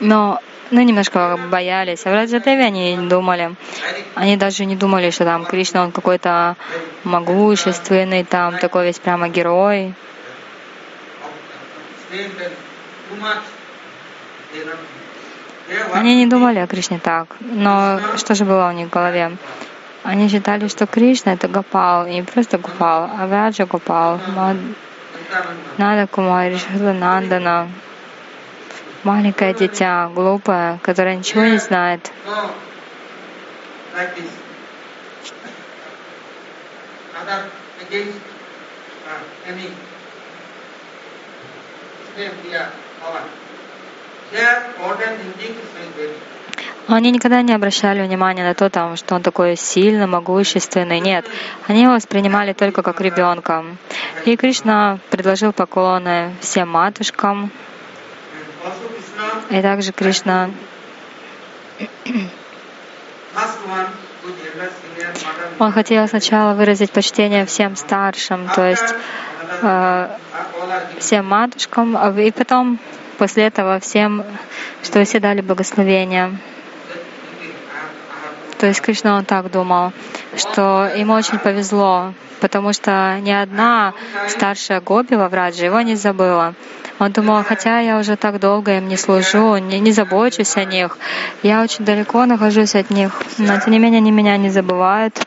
но 0.00 0.40
ну, 0.70 0.80
немножко 0.80 1.38
боялись. 1.50 2.06
А 2.06 2.10
в 2.10 2.14
Раджадеве 2.14 2.64
они 2.64 2.96
не 2.96 3.08
думали. 3.08 3.54
Они 4.14 4.36
даже 4.36 4.64
не 4.64 4.76
думали, 4.76 5.10
что 5.10 5.24
там 5.24 5.44
Кришна, 5.44 5.82
он 5.84 5.92
какой-то 5.92 6.56
могущественный, 7.04 8.24
там 8.24 8.58
такой 8.58 8.86
весь 8.86 8.98
прямо 8.98 9.28
герой. 9.28 9.94
straight 9.96 10.14
and 11.50 12.05
too 12.05 12.05
much. 12.05 12.05
They 12.05 12.05
not. 12.05 12.05
They 12.05 12.05
are 12.05 12.05
Они 15.92 16.14
не 16.16 16.26
думали 16.26 16.58
о 16.58 16.66
Кришне 16.66 16.98
так. 16.98 17.26
Но 17.40 18.00
что 18.16 18.34
же 18.34 18.44
было 18.44 18.68
у 18.68 18.72
них 18.72 18.88
в 18.88 18.90
голове? 18.90 19.36
Они 20.04 20.28
считали, 20.28 20.68
что 20.68 20.86
Кришна 20.86 21.32
это 21.32 21.48
Гопал, 21.48 22.06
и 22.06 22.12
не 22.14 22.22
просто 22.22 22.58
Гопал, 22.58 23.10
а 23.18 23.26
Враджа 23.26 23.66
Гопал, 23.66 24.20
Мад- 24.36 24.56
Нада 25.78 26.06
Кумари, 26.06 26.58
Нандана, 26.74 27.68
маленькое 29.02 29.52
дитя, 29.54 30.08
глупое, 30.14 30.78
которое 30.82 31.16
ничего 31.16 31.44
не 31.44 31.58
знает. 31.58 32.12
This. 34.14 34.30
Other 37.18 37.50
against 37.80 38.20
uh, 39.08 39.50
any 39.50 39.70
Они 46.88 47.10
никогда 47.10 47.42
не 47.42 47.52
обращали 47.52 48.00
внимания 48.02 48.44
на 48.44 48.54
то, 48.54 48.70
там, 48.70 48.96
что 48.96 49.16
он 49.16 49.22
такой 49.22 49.56
сильный, 49.56 50.06
могущественный. 50.06 51.00
Нет, 51.00 51.26
они 51.66 51.82
его 51.82 51.94
воспринимали 51.94 52.52
только 52.52 52.82
как 52.82 53.00
ребенка. 53.00 53.64
И 54.24 54.36
Кришна 54.36 54.98
предложил 55.10 55.52
поклоны 55.52 56.32
всем 56.40 56.70
матушкам. 56.70 57.50
И 59.50 59.60
также 59.60 59.92
Кришна 59.92 60.50
Он 65.58 65.72
хотел 65.72 66.08
сначала 66.08 66.54
выразить 66.54 66.90
почтение 66.90 67.44
всем 67.46 67.76
старшим, 67.76 68.48
то 68.48 68.66
есть 68.66 68.94
э, 69.62 70.08
всем 70.98 71.26
матушкам, 71.26 71.96
а 71.96 72.10
и 72.10 72.30
потом 72.30 72.78
после 73.18 73.44
этого 73.44 73.80
всем, 73.80 74.24
что 74.82 75.04
все 75.04 75.20
дали 75.20 75.40
благословение. 75.40 76.38
То 78.58 78.66
есть 78.66 78.80
Кришна 78.80 79.16
он 79.16 79.24
так 79.24 79.50
думал, 79.50 79.92
что 80.36 80.90
ему 80.96 81.12
очень 81.12 81.38
повезло, 81.38 82.14
потому 82.40 82.72
что 82.72 83.18
ни 83.20 83.30
одна 83.30 83.92
старшая 84.28 84.80
гопи 84.80 85.14
во 85.14 85.28
Врадже 85.28 85.66
его 85.66 85.80
не 85.82 85.94
забыла. 85.94 86.54
Он 86.98 87.12
думал, 87.12 87.44
хотя 87.44 87.80
я 87.80 87.98
уже 87.98 88.16
так 88.16 88.40
долго 88.40 88.78
им 88.78 88.88
не 88.88 88.96
служу, 88.96 89.58
не, 89.58 89.78
не 89.80 89.92
забочусь 89.92 90.56
о 90.56 90.64
них, 90.64 90.96
я 91.42 91.62
очень 91.62 91.84
далеко 91.84 92.24
нахожусь 92.24 92.74
от 92.74 92.88
них, 92.88 93.12
но 93.36 93.60
тем 93.60 93.72
не 93.72 93.78
менее 93.78 93.98
они 93.98 94.10
меня 94.10 94.36
не 94.38 94.48
забывают. 94.48 95.26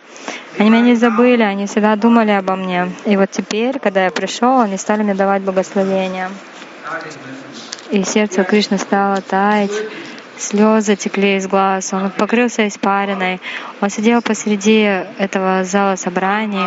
Они 0.57 0.69
меня 0.69 0.81
не 0.81 0.95
забыли, 0.95 1.43
они 1.43 1.67
всегда 1.67 1.95
думали 1.95 2.31
обо 2.31 2.55
мне. 2.57 2.91
И 3.05 3.15
вот 3.15 3.31
теперь, 3.31 3.79
когда 3.79 4.05
я 4.05 4.11
пришел, 4.11 4.59
они 4.59 4.77
стали 4.77 5.03
мне 5.03 5.13
давать 5.13 5.41
благословения. 5.41 6.29
И 7.91 8.03
сердце 8.03 8.43
Кришны 8.43 8.77
стало 8.77 9.21
таять, 9.21 9.71
слезы 10.39 10.95
текли 10.95 11.35
из 11.35 11.47
глаз, 11.47 11.93
он 11.93 12.11
покрылся 12.11 12.67
испариной. 12.67 13.41
Он 13.81 13.89
сидел 13.89 14.21
посреди 14.21 14.79
этого 15.17 15.63
зала 15.63 15.95
собраний, 15.95 16.57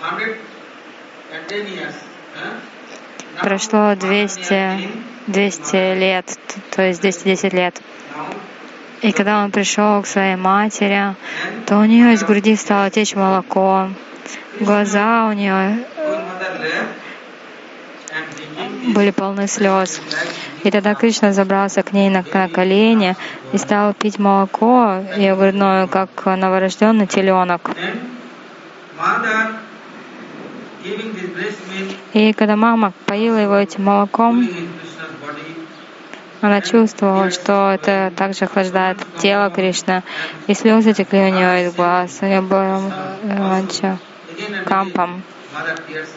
hundred 0.00 0.38
and 1.32 1.48
ten 1.48 1.66
years 1.66 1.94
huh? 2.34 2.60
Прошло 3.42 3.94
200, 3.94 4.88
200 5.26 5.98
лет, 5.98 6.38
то 6.70 6.82
есть 6.82 7.00
210 7.00 7.52
лет. 7.52 7.80
И 9.02 9.12
когда 9.12 9.44
он 9.44 9.50
пришел 9.50 10.02
к 10.02 10.06
своей 10.06 10.36
матери, 10.36 11.14
то 11.66 11.78
у 11.78 11.84
нее 11.84 12.14
из 12.14 12.24
груди 12.24 12.56
стало 12.56 12.90
течь 12.90 13.14
молоко, 13.14 13.88
глаза 14.60 15.26
у 15.28 15.32
нее 15.32 15.84
были 18.94 19.10
полны 19.10 19.46
слез. 19.46 20.00
И 20.64 20.70
тогда 20.70 20.94
Кришна 20.94 21.32
забрался 21.32 21.82
к 21.82 21.92
ней 21.92 22.10
на, 22.10 22.24
на 22.32 22.48
колени 22.48 23.14
и 23.52 23.58
стал 23.58 23.94
пить 23.94 24.18
молоко 24.18 25.04
ее 25.16 25.36
грудное, 25.36 25.86
как 25.86 26.10
новорожденный 26.26 27.06
теленок. 27.06 27.70
Then 27.70 28.18
mother 28.98 29.20
giving 29.22 29.26
this 29.26 29.26
breast 29.28 29.56
milk 30.66 30.77
И 32.12 32.32
когда 32.32 32.56
мама 32.56 32.92
поила 33.06 33.36
его 33.36 33.56
этим 33.56 33.84
молоком, 33.84 34.48
Она 36.40 36.60
чувствовала, 36.60 37.30
что 37.32 37.72
это 37.72 38.12
также 38.14 38.44
охлаждает 38.44 38.98
тело 39.18 39.50
Кришны, 39.50 40.04
и 40.46 40.54
слезы 40.54 40.92
текли 40.92 41.18
у 41.18 41.34
нее 41.34 41.66
из 41.66 41.74
глаз. 41.74 42.18
У 42.22 42.26
нее 42.26 42.40
было 42.40 42.80
раньше 43.24 43.98
кампом. 44.64 45.22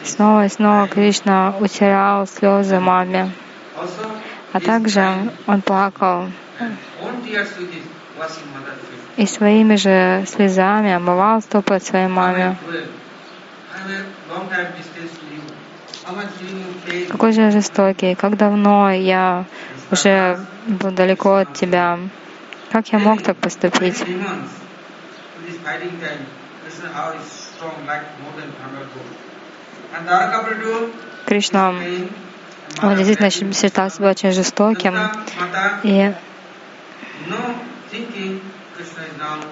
Снова 0.04 0.46
и 0.46 0.48
снова 0.48 0.86
Кришна 0.86 1.54
утирал 1.58 2.28
слезы 2.28 2.78
маме. 2.78 3.32
А 4.52 4.60
также 4.60 5.32
он 5.46 5.60
плакал 5.62 6.26
и 9.16 9.26
своими 9.26 9.76
же 9.76 10.24
слезами 10.26 10.92
омывал 10.92 11.42
стопы 11.42 11.74
от 11.74 11.84
своей 11.84 12.08
маме. 12.08 12.56
Какой 17.10 17.32
же 17.32 17.50
жестокий, 17.50 18.14
как 18.14 18.36
давно 18.36 18.90
я 18.90 19.44
уже 19.90 20.38
был 20.66 20.90
далеко 20.90 21.36
от 21.36 21.54
тебя. 21.54 21.98
Как 22.70 22.88
я 22.88 22.98
мог 22.98 23.22
так 23.22 23.36
поступить? 23.36 24.02
Кришна, 31.26 31.74
он 32.82 32.96
действительно 32.96 33.30
считал 33.30 33.90
себя 33.90 34.10
очень 34.10 34.32
жестоким. 34.32 34.94
И 35.82 36.12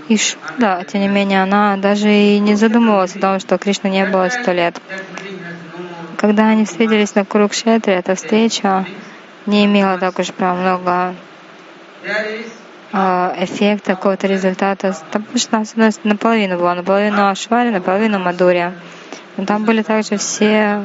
и 0.08 0.18
да, 0.58 0.84
тем 0.84 1.00
не 1.00 1.08
менее, 1.08 1.42
она 1.42 1.76
даже 1.76 2.12
и 2.12 2.38
не 2.38 2.54
задумывалась 2.54 3.16
о 3.16 3.20
том, 3.20 3.40
что 3.40 3.58
Кришна 3.58 3.90
не 3.90 4.04
было 4.06 4.28
сто 4.28 4.52
лет. 4.52 4.80
Когда 6.16 6.48
они 6.48 6.64
встретились 6.64 7.14
на 7.14 7.24
Курукшетре, 7.24 7.94
эта 7.94 8.14
встреча 8.14 8.84
не 9.46 9.64
имела 9.64 9.98
так 9.98 10.18
уж 10.18 10.32
прям 10.32 10.60
много 10.60 11.14
а, 12.92 13.34
эффекта, 13.38 13.94
какого-то 13.94 14.26
результата. 14.26 14.96
Там 15.10 15.24
что 15.36 15.64
наполовину 16.04 16.58
было, 16.58 16.74
наполовину 16.74 17.28
Ашвари, 17.28 17.70
наполовину 17.70 18.18
Мадурия. 18.18 18.74
Но 19.36 19.46
там 19.46 19.64
были 19.64 19.82
также 19.82 20.16
все 20.16 20.82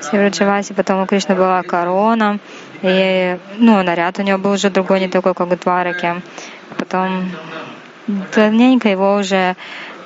все 0.00 0.18
Враджаваси, 0.18 0.72
потом 0.74 1.02
у 1.02 1.06
Кришны 1.06 1.34
была 1.34 1.62
корона, 1.62 2.38
и 2.84 3.38
ну, 3.56 3.82
наряд 3.82 4.18
у 4.18 4.22
него 4.22 4.36
был 4.36 4.52
уже 4.52 4.68
другой, 4.68 5.00
не 5.00 5.08
такой, 5.08 5.32
как 5.32 5.50
у 5.50 5.56
Двараки. 5.56 6.20
Потом 6.76 7.30
давненько 8.06 8.90
его 8.90 9.14
уже 9.14 9.56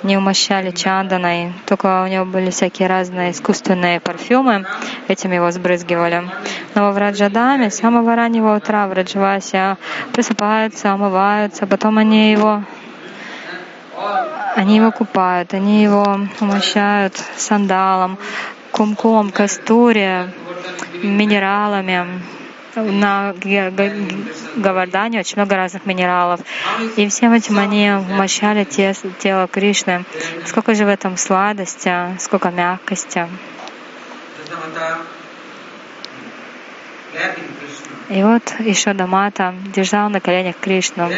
не 0.05 0.17
умощали 0.17 0.71
чанданой, 0.71 1.53
только 1.67 2.05
у 2.05 2.07
него 2.07 2.25
были 2.25 2.51
всякие 2.51 2.87
разные 2.87 3.33
искусственные 3.33 3.99
парфюмы, 3.99 4.65
этим 5.09 5.33
его 5.33 5.51
сбрызгивали. 5.51 6.31
Но 6.77 6.93
в 6.93 6.99
Раджадаме 6.99 7.69
с 7.69 7.79
самого 7.79 8.15
раннего 8.15 8.57
утра 8.57 8.87
в 8.87 8.93
Раджавасе 8.93 9.77
просыпаются, 10.13 10.93
омываются, 10.93 11.67
потом 11.67 11.99
они 11.99 12.31
его 12.31 12.63
они 14.55 14.77
его 14.77 14.93
купают, 14.93 15.53
они 15.53 15.83
его 15.83 16.21
умощают 16.41 17.17
сандалом, 17.37 18.19
кумком, 18.71 19.33
кастури, 19.33 20.31
минералами, 21.03 22.07
на 22.83 23.35
Гавардане 24.57 25.21
очень 25.21 25.37
много 25.37 25.57
разных 25.57 25.87
минералов. 25.87 26.41
И 26.97 27.09
всем 27.09 27.33
этим 27.33 27.59
они 27.59 27.91
умощали 27.91 28.65
тело 28.65 29.47
Кришны. 29.47 30.05
Сколько 30.47 30.75
же 30.75 30.85
в 30.85 30.89
этом 30.89 31.17
сладости, 31.17 31.93
сколько 32.19 32.51
мягкости. 32.51 33.27
И 38.11 38.23
вот 38.23 38.43
еще 38.61 38.95
Дамата 38.95 39.55
держал 39.75 40.09
на 40.09 40.21
коленях 40.21 40.57
Кришну. 40.57 41.11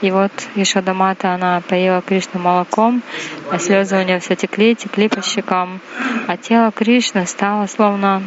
И 0.00 0.10
вот 0.10 0.32
Ишадамата, 0.54 1.32
она 1.32 1.62
поела 1.66 2.02
Кришну 2.02 2.40
молоком, 2.40 3.02
а 3.50 3.58
слезы 3.58 3.96
у 3.96 4.02
нее 4.02 4.18
все 4.18 4.36
текли, 4.36 4.74
текли 4.74 5.08
по 5.08 5.22
щекам. 5.22 5.80
А 6.26 6.36
тело 6.36 6.70
Кришны 6.72 7.26
стало 7.26 7.66
словно 7.66 8.22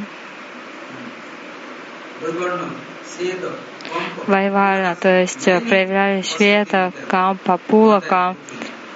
Вайварна, 4.25 4.95
то 4.95 5.21
есть 5.21 5.45
проявляли 5.45 6.21
света, 6.21 6.91
кампа, 7.07 7.57
пулака, 7.57 8.36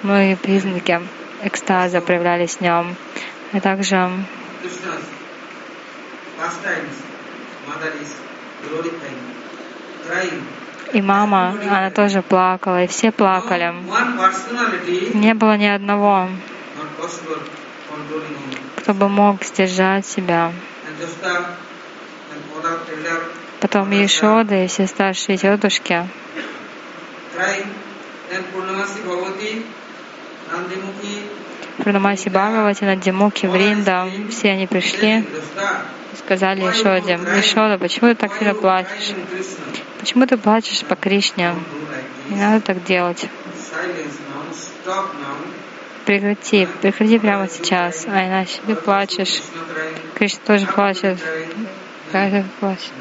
многие 0.02 0.36
признаки 0.36 1.00
экстаза 1.42 2.00
проявлялись 2.00 2.56
в 2.56 2.60
нем. 2.60 2.96
И 3.52 3.60
также 3.60 4.10
и 10.92 11.00
мама, 11.02 11.56
она 11.68 11.90
тоже 11.90 12.22
плакала, 12.22 12.84
и 12.84 12.86
все 12.86 13.10
плакали. 13.10 13.74
Не 15.14 15.34
было 15.34 15.56
ни 15.56 15.66
одного, 15.66 16.28
кто 18.76 18.94
бы 18.94 19.08
мог 19.08 19.42
сдержать 19.44 20.06
себя. 20.06 20.52
Потом 23.60 23.90
Ешода 23.90 24.64
и 24.64 24.66
все 24.66 24.86
старшие 24.86 25.36
тетушки 25.38 26.04
Пранамаси 31.78 32.28
Бхагавати, 32.28 32.84
Надимуки, 32.84 33.46
Вринда, 33.46 34.08
все 34.30 34.50
они 34.50 34.66
пришли 34.66 35.24
сказали 36.24 36.60
Ишоде, 36.62 37.14
Ишода, 37.38 37.78
почему 37.78 38.10
ты 38.10 38.14
так 38.14 38.34
сильно 38.36 38.54
плачешь? 38.54 39.14
Почему 39.98 40.26
ты 40.26 40.36
плачешь 40.36 40.84
по 40.84 40.96
Кришне? 40.96 41.54
Не 42.28 42.36
надо 42.36 42.60
так 42.60 42.84
делать. 42.84 43.28
Прекрати, 46.04 46.66
прекрати 46.80 47.18
прямо 47.18 47.48
сейчас, 47.48 48.06
а 48.06 48.26
иначе 48.26 48.60
ты 48.66 48.74
плачешь. 48.74 49.42
Кришна 50.14 50.40
тоже 50.46 50.66
плачет. 50.66 51.18
Каждый 52.10 52.44
плачет. 52.60 52.92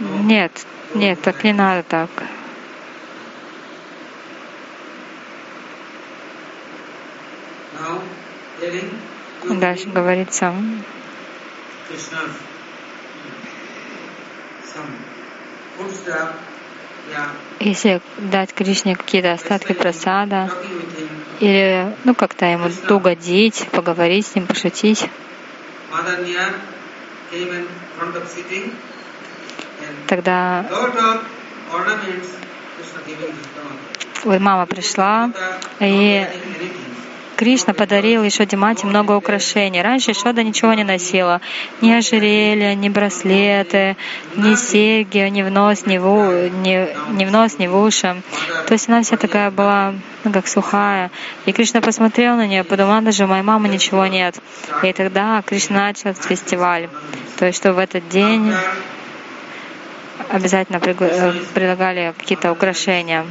Нет, 0.00 0.52
нет, 0.94 1.20
так 1.20 1.44
не 1.44 1.52
надо 1.52 1.82
так. 1.82 2.10
Дальше 9.60 9.88
говорится, 9.88 10.52
если 17.60 18.00
дать 18.18 18.52
Кришне 18.52 18.96
какие-то 18.96 19.32
остатки 19.32 19.72
просада, 19.72 20.50
или 21.40 21.94
ну 22.04 22.14
как-то 22.14 22.46
ему 22.46 22.68
угодить, 22.90 23.68
поговорить 23.70 24.26
с 24.26 24.34
ним, 24.34 24.46
пошутить, 24.46 25.08
тогда 30.06 30.66
вот 34.24 34.40
мама 34.40 34.66
пришла, 34.66 35.30
и 35.80 36.26
Кришна 37.38 37.72
подарил 37.72 38.24
еще 38.24 38.46
Димате 38.46 38.84
много 38.84 39.12
украшений. 39.12 39.80
Раньше 39.80 40.12
Шода 40.12 40.42
ничего 40.42 40.74
не 40.74 40.82
носила. 40.82 41.40
Ни 41.80 41.92
ожерелья, 41.92 42.74
ни 42.74 42.88
браслеты, 42.88 43.96
ни 44.34 44.56
серьги, 44.56 45.18
ни 45.18 45.42
в 45.42 45.50
нос, 45.52 45.86
ни 45.86 45.98
в, 45.98 46.06
у, 46.08 46.32
ни, 46.48 46.88
ни 47.16 47.24
в 47.24 47.30
нос, 47.30 47.60
ни 47.60 47.68
в 47.68 47.76
уши. 47.76 48.20
То 48.66 48.72
есть 48.72 48.88
она 48.88 49.02
вся 49.02 49.16
такая 49.16 49.52
была, 49.52 49.94
ну, 50.24 50.32
как 50.32 50.48
сухая. 50.48 51.12
И 51.46 51.52
Кришна 51.52 51.80
посмотрел 51.80 52.34
на 52.34 52.48
нее, 52.48 52.64
подумал, 52.64 53.02
даже 53.02 53.22
у 53.22 53.28
моей 53.28 53.44
мамы 53.44 53.68
ничего 53.68 54.04
нет. 54.06 54.34
И 54.82 54.92
тогда 54.92 55.40
Кришна 55.46 55.76
начал 55.76 56.10
этот 56.10 56.24
фестиваль. 56.24 56.88
То 57.38 57.46
есть, 57.46 57.58
что 57.58 57.72
в 57.72 57.78
этот 57.78 58.08
день 58.08 58.52
обязательно 60.28 60.80
э, 60.84 61.32
предлагали 61.54 62.12
какие-то 62.18 62.50
украшения. 62.50 63.24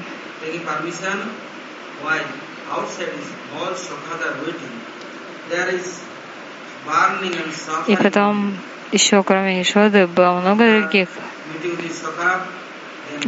И 7.87 7.95
потом 7.95 8.57
еще 8.91 9.23
кроме 9.23 9.61
Ишоды 9.61 10.07
было 10.07 10.39
много 10.39 10.79
других, 10.79 11.09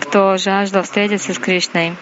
кто 0.01 0.37
жаждал 0.37 0.83
встретиться 0.83 1.33
с 1.33 1.39
Кришной. 1.39 1.95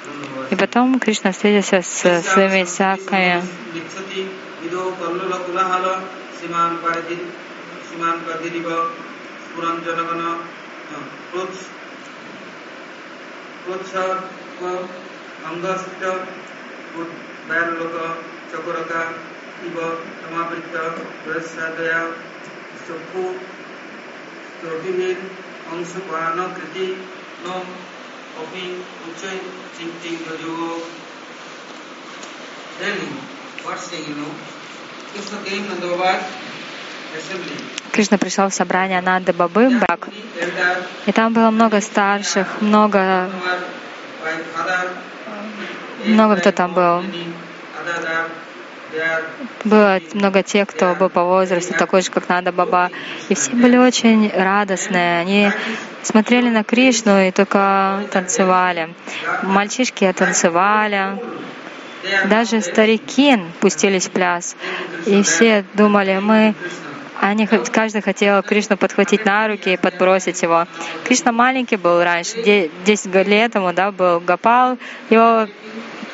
И 0.50 0.56
потом 0.56 1.00
Кришна 1.00 1.32
встретился 1.32 1.82
с 1.82 2.21
своими 2.23 2.63
саками. 2.65 3.43
Thank. 16.97 17.27
ବାୟାଲୋକ 17.50 17.96
ଚକରକା 18.52 19.02
ଶିବ 19.58 19.78
ସମାବୃତ୍ତ 20.22 20.76
ବୃହସ୍ରାଦୟ 21.24 21.90
ଚକ୍ଷୁ 22.86 23.24
ତ୍ରଟିନିର୍ 24.60 25.24
ଅଂଶୁପାନ 25.74 26.38
କୃତି 26.56 26.88
ନ 27.44 27.48
ଅପି 28.42 28.66
ଉଚ୍ଚ 29.08 29.24
ଚିନ୍ତି 29.76 30.12
ଯୋଗ 30.42 30.62
Кришна 37.92 38.18
пришел 38.20 38.50
в 38.50 38.54
собрание 38.54 39.02
Нанды 39.02 39.34
Бабы 39.34 39.70
Брак, 39.80 40.10
и 41.08 41.12
там 41.12 41.34
было 41.34 41.50
много 41.50 41.82
старших, 41.82 42.62
много 42.62 43.28
много 46.06 46.38
кто 46.38 46.52
там 46.52 46.74
был. 46.74 47.04
Было 49.64 50.00
много 50.14 50.44
тех, 50.44 50.68
кто 50.68 50.96
был 50.96 51.10
по 51.10 51.24
возрасту 51.24 51.74
такой 51.74 52.02
же, 52.02 52.10
как 52.10 52.30
Нанда 52.30 52.52
Баба. 52.52 52.90
И 53.30 53.36
все 53.36 53.52
были 53.52 53.78
очень 53.78 54.32
радостные. 54.34 55.20
Они 55.20 55.52
смотрели 56.04 56.50
на 56.50 56.64
Кришну 56.64 57.20
и 57.20 57.32
только 57.32 58.04
танцевали. 58.12 58.90
Мальчишки 59.44 60.12
танцевали. 60.16 61.20
Даже 62.30 62.62
старики 62.62 63.38
пустились 63.60 64.08
в 64.08 64.12
пляс. 64.12 64.56
И 65.06 65.22
все 65.24 65.66
думали, 65.74 66.20
мы... 66.22 66.56
Они, 67.21 67.47
каждый 67.47 68.01
хотел 68.01 68.43
Кришну 68.43 68.77
подхватить 68.77 69.25
на 69.25 69.47
руки 69.47 69.73
и 69.73 69.77
подбросить 69.77 70.41
его. 70.43 70.67
Кришна 71.03 71.32
маленький 71.32 71.75
был 71.77 72.03
раньше, 72.03 72.41
де- 72.43 72.69
10 72.86 73.12
го- 73.12 73.21
лет 73.21 73.56
ему 73.56 73.73
да, 73.73 73.91
был 73.91 74.19
Гопал, 74.19 74.77
его 75.10 75.47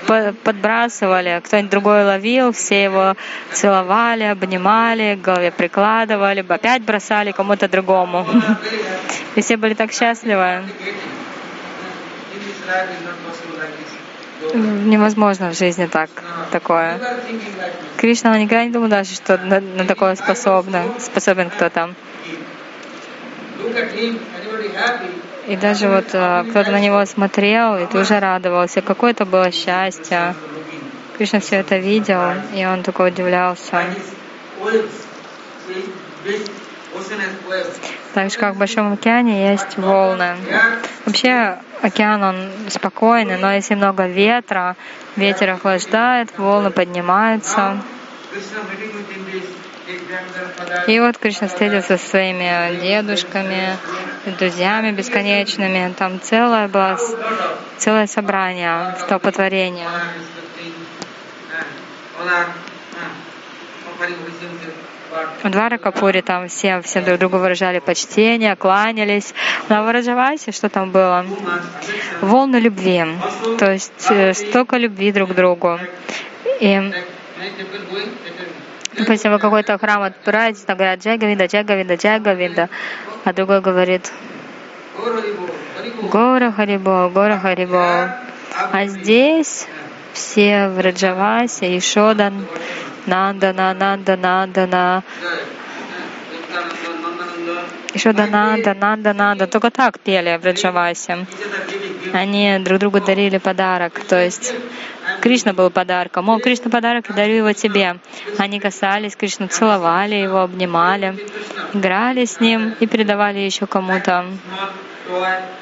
по- 0.07 0.33
подбрасывали, 0.43 1.41
кто-нибудь 1.43 1.71
другой 1.71 2.03
ловил, 2.05 2.51
все 2.51 2.83
его 2.83 3.15
целовали, 3.51 4.23
обнимали, 4.23 5.19
голове 5.21 5.51
прикладывали, 5.51 6.45
опять 6.47 6.83
бросали 6.83 7.31
кому-то 7.31 7.67
другому. 7.67 8.25
И 9.35 9.41
все 9.41 9.57
были 9.57 9.73
так 9.73 9.91
счастливы. 9.91 10.63
Невозможно 14.53 15.49
в 15.51 15.57
жизни 15.57 15.85
так, 15.85 16.09
такое. 16.51 16.99
Кришна 17.97 18.37
никогда 18.37 18.65
не 18.65 18.71
думал 18.71 18.89
даже, 18.89 19.15
что 19.15 19.37
на, 19.37 19.59
на 19.59 19.85
такое 19.85 20.15
способно, 20.15 20.83
способен 20.99 21.49
кто-то. 21.49 21.93
И 25.47 25.55
даже 25.57 25.89
вот 25.89 26.05
э, 26.13 26.45
кто-то 26.49 26.71
на 26.71 26.79
него 26.79 27.05
смотрел 27.05 27.77
и 27.77 27.85
тоже 27.85 28.19
радовался. 28.19 28.81
Какое 28.81 29.11
это 29.11 29.25
было 29.25 29.51
счастье. 29.51 30.35
Кришна 31.17 31.39
все 31.39 31.57
это 31.57 31.77
видел, 31.77 32.33
и 32.55 32.65
он 32.65 32.83
такой 32.83 33.09
удивлялся. 33.09 33.83
Так 38.13 38.31
же, 38.31 38.37
как 38.37 38.55
в 38.55 38.57
Большом 38.57 38.93
океане 38.93 39.51
есть 39.51 39.77
волны. 39.77 40.35
Вообще 41.05 41.57
океан, 41.83 42.23
он 42.23 42.49
спокойный, 42.69 43.37
но 43.37 43.53
если 43.53 43.75
много 43.75 44.07
ветра, 44.07 44.75
ветер 45.15 45.51
охлаждает, 45.51 46.37
волны 46.37 46.71
поднимаются. 46.71 47.77
И 50.87 50.99
вот 50.99 51.17
Кришна 51.17 51.47
встретился 51.49 51.97
со 51.97 52.07
своими 52.07 52.79
дедушками, 52.79 53.77
друзьями 54.39 54.91
бесконечными. 54.91 55.93
Там 55.97 56.21
целое 56.21 56.69
было 56.69 56.97
целое 57.77 58.07
собрание, 58.07 58.95
столпотворение. 58.99 59.89
В 65.43 65.49
Дваракапуре 65.49 66.21
там 66.21 66.47
все, 66.47 66.81
все 66.81 67.01
друг 67.01 67.19
другу 67.19 67.37
выражали 67.37 67.79
почтение, 67.79 68.55
кланялись. 68.55 69.33
На 69.69 69.83
Вараджавасе 69.83 70.51
что 70.51 70.69
там 70.69 70.91
было? 70.91 71.25
Волны 72.21 72.57
любви. 72.57 73.05
То 73.59 73.71
есть 73.71 74.07
э, 74.09 74.33
столько 74.33 74.77
любви 74.77 75.11
друг 75.11 75.31
к 75.31 75.33
другу. 75.33 75.79
И 76.59 76.93
Допустим, 78.97 79.31
вы 79.31 79.39
какой-то 79.39 79.77
храм 79.77 80.03
отправитесь, 80.03 80.61
там 80.61 80.77
говорят 80.77 81.03
Джагавида, 81.03 81.45
Джагавида, 81.45 81.95
Джагавида, 81.95 82.69
а 83.23 83.33
другой 83.33 83.61
говорит 83.61 84.11
Гора 86.11 86.51
Харибо, 86.51 87.09
Гора 87.09 87.39
Харибо. 87.39 88.15
А 88.71 88.85
здесь 88.85 89.67
все 90.13 90.67
в 90.67 90.79
Раджавасе, 90.79 91.75
Ишодан, 91.77 92.45
Нандана, 93.05 93.73
Нандана, 93.73 94.45
Нандана, 94.45 95.03
Ишода 97.93 98.25
Нанда, 98.25 98.73
Нанда, 98.73 99.13
Нанда. 99.13 99.47
Только 99.47 99.69
так 99.69 99.99
пели 99.99 100.37
в 100.37 100.45
Раджавасе. 100.45 101.25
Они 102.13 102.57
друг 102.59 102.79
другу 102.79 103.01
дарили 103.01 103.37
подарок. 103.37 103.99
То 104.07 104.23
есть 104.23 104.53
Кришна 105.21 105.53
был 105.53 105.69
подарком. 105.69 106.29
О, 106.29 106.39
Кришна 106.39 106.71
подарок, 106.71 107.09
я 107.09 107.15
дарю 107.15 107.35
его 107.35 107.53
тебе. 107.53 107.97
Они 108.37 108.59
касались 108.59 109.15
Кришну, 109.15 109.47
целовали 109.47 110.15
его, 110.15 110.39
обнимали, 110.39 111.15
играли 111.73 112.25
с 112.25 112.39
ним 112.39 112.73
и 112.79 112.87
передавали 112.87 113.39
еще 113.39 113.67
кому-то. 113.67 114.25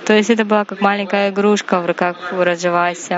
То 0.06 0.14
есть 0.14 0.30
это 0.30 0.46
была 0.46 0.66
как 0.66 0.82
маленькая 0.82 1.30
игрушка 1.32 1.82
в 1.82 1.86
руках 1.86 2.16
у 2.32 2.44
Раджаваси. 2.44 3.18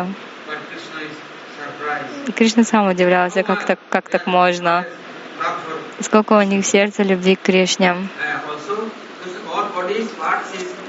Кришна 2.35 2.63
сам 2.63 2.87
удивлялся, 2.87 3.43
как 3.43 3.65
так, 3.65 3.79
как 3.89 4.09
так 4.09 4.27
можно. 4.27 4.85
Сколько 5.99 6.33
у 6.33 6.41
них 6.41 6.65
сердца 6.65 7.03
любви 7.03 7.35
к 7.35 7.41
Кришне. 7.41 7.95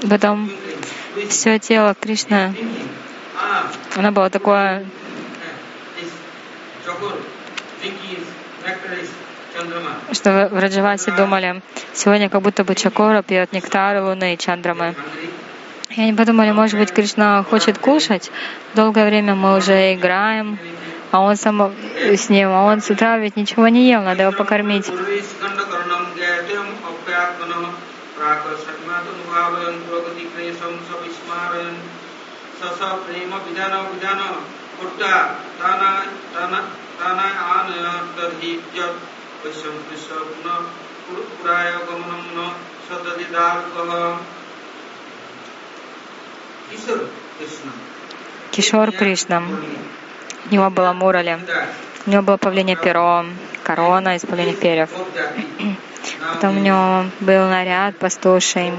Потом 0.09 0.49
все 1.29 1.59
тело 1.59 1.95
Кришны, 1.99 2.53
оно 3.95 4.11
было 4.11 4.29
такое 4.29 4.85
что 10.11 10.49
в 10.51 10.59
Раджавасе 10.59 11.11
думали, 11.11 11.61
сегодня 11.93 12.29
как 12.29 12.41
будто 12.41 12.63
бы 12.63 12.75
Чакора 12.75 13.21
пьет 13.21 13.53
нектар 13.53 14.01
Луны 14.03 14.33
и 14.33 14.37
Чандрамы. 14.37 14.95
И 15.89 16.01
они 16.01 16.13
подумали, 16.13 16.51
может 16.51 16.77
быть, 16.77 16.91
Кришна 16.91 17.43
хочет 17.43 17.77
кушать. 17.77 18.31
Долгое 18.73 19.05
время 19.07 19.35
мы 19.35 19.57
уже 19.57 19.93
играем, 19.93 20.59
а 21.15 21.21
он 21.21 21.37
сам 21.37 21.73
с 21.95 22.29
ним, 22.29 22.49
а 22.49 22.63
он 22.63 22.81
с 22.81 22.89
утра 22.89 23.17
ведь 23.17 23.37
ничего 23.37 23.69
не 23.69 23.87
ел, 23.89 24.01
надо 24.01 24.23
его 24.23 24.33
покормить. 24.33 24.85
Кишор 48.51 48.91
Кришна. 48.91 49.43
У 50.49 50.53
него 50.53 50.69
было 50.69 50.93
мурали. 50.93 51.39
У 52.05 52.09
него 52.09 52.21
было 52.21 52.37
павлине 52.37 52.75
перо, 52.75 53.25
корона 53.63 54.15
из 54.15 54.21
павлиних 54.21 54.59
перьев. 54.59 54.89
Потом 56.33 56.57
у 56.57 56.59
него 56.59 57.05
был 57.19 57.47
наряд 57.47 57.97
пастуший. 57.97 58.71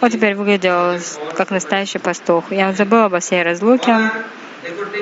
Он 0.00 0.10
теперь 0.10 0.34
выглядел 0.34 0.98
как 1.36 1.50
настоящий 1.50 1.98
пастух. 1.98 2.50
Я 2.50 2.72
забыла 2.72 3.04
обо 3.04 3.20
всей 3.20 3.42
разлуке. 3.42 3.96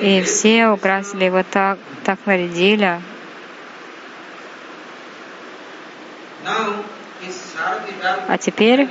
И 0.03 0.23
все 0.23 0.69
украсили 0.69 1.25
его 1.25 1.43
так, 1.43 1.79
так 2.05 2.19
нарядили. 2.27 3.01
А 8.29 8.39
теперь, 8.39 8.89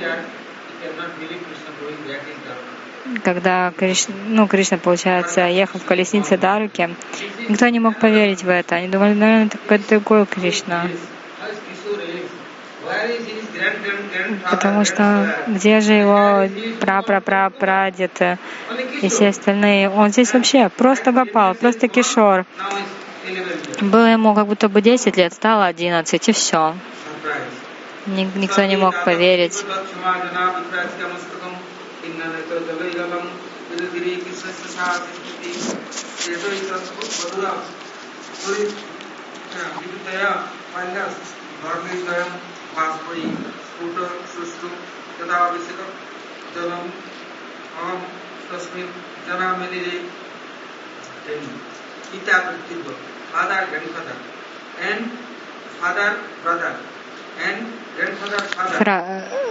когда 3.24 3.72
Кришна, 3.76 4.14
ну, 4.28 4.46
Кришна, 4.46 4.78
получается, 4.78 5.42
ехал 5.46 5.80
в 5.80 5.84
колеснице 5.84 6.36
Даруки, 6.36 6.90
никто 7.48 7.68
не 7.68 7.80
мог 7.80 7.98
поверить 7.98 8.42
в 8.42 8.48
это. 8.48 8.76
Они 8.76 8.88
думали, 8.88 9.14
наверное, 9.14 9.46
это 9.46 9.58
какой-то 9.58 9.88
другой 9.88 10.26
Кришна. 10.26 10.88
Потому 14.50 14.84
что 14.84 15.34
где 15.46 15.80
же 15.80 15.92
его 15.92 16.48
пра-пра-пра-прадед 16.80 18.38
и 19.02 19.08
все 19.08 19.28
остальные? 19.28 19.90
Он 19.90 20.10
здесь 20.10 20.32
вообще 20.32 20.68
просто 20.68 21.12
Гопал, 21.12 21.54
просто 21.54 21.88
Кишор. 21.88 22.44
Было 23.80 24.06
ему 24.06 24.34
как 24.34 24.46
будто 24.46 24.68
бы 24.68 24.80
10 24.80 25.16
лет, 25.16 25.32
стало 25.32 25.66
11, 25.66 26.28
и 26.28 26.32
все. 26.32 26.74
Никто 28.06 28.64
не 28.64 28.76
мог 28.76 29.04
поверить. 29.04 29.64
तो 32.18 32.58
जगैगलं 32.66 33.26
यदुगिरि 33.70 34.12
कृष्णस्य 34.22 34.68
सा 34.70 34.86
तिष्ठति 35.02 35.50
यतो 36.30 36.48
हि 36.50 36.62
संस्कृत 36.70 37.10
मधुरा 37.20 37.52
विद्युतया 39.76 40.30
पञ्चास् 40.72 41.20
वर्णिद्वयं 41.62 42.32
बाष्पयि 42.74 43.30
स्फुट 43.68 43.96
सुष्ठु 44.34 44.68
यदावश्यकं 45.20 45.94
जलम् 46.54 46.90
अहं 47.78 48.02
तस्मिन् 48.50 48.92
जनामिलिरे 49.28 49.96
पिता 52.10 52.36
पितृत्व 52.44 52.92
father 53.32 53.64
grandfather 53.70 54.18
and 54.84 55.00
father 55.80 56.10
brother. 56.44 56.97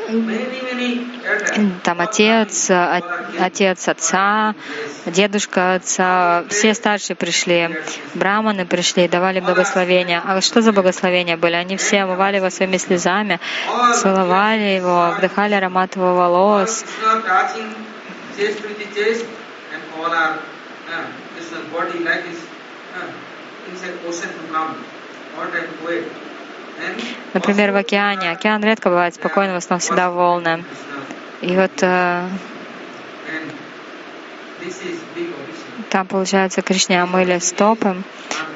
Many 0.09 0.91
elders. 1.25 1.81
Там 1.83 2.01
отец, 2.01 2.69
о- 2.69 3.01
отец 3.39 3.87
отца, 3.87 4.55
дедушка 5.05 5.75
отца, 5.75 6.45
все 6.49 6.73
старшие 6.73 7.15
пришли, 7.15 7.75
браманы 8.13 8.65
пришли, 8.65 9.07
давали 9.07 9.39
благословения. 9.39 10.21
А 10.25 10.39
что 10.41 10.61
за 10.61 10.71
благословения 10.71 11.37
были? 11.37 11.53
Они 11.55 11.75
все 11.77 12.03
омывали 12.03 12.37
его 12.37 12.49
своими 12.49 12.77
слезами, 12.77 13.39
целовали 14.01 14.77
его, 14.79 15.13
вдыхали 15.17 15.53
аромат 15.55 15.95
его 15.95 16.15
волос, 16.15 16.83
Krishna 16.83 17.21
touching 17.25 17.73
chest 18.37 19.25
Например, 27.33 27.71
в 27.71 27.75
океане. 27.75 28.31
Океан 28.31 28.63
редко 28.63 28.89
бывает 28.89 29.15
спокойным, 29.15 29.55
в 29.55 29.57
основном 29.57 29.81
всегда 29.81 30.09
волны. 30.09 30.63
И 31.41 31.55
вот 31.55 31.71
э, 31.81 32.29
там, 35.89 36.07
получается, 36.07 36.61
Кришне 36.61 37.01
омыли 37.01 37.39
стопы. 37.39 37.95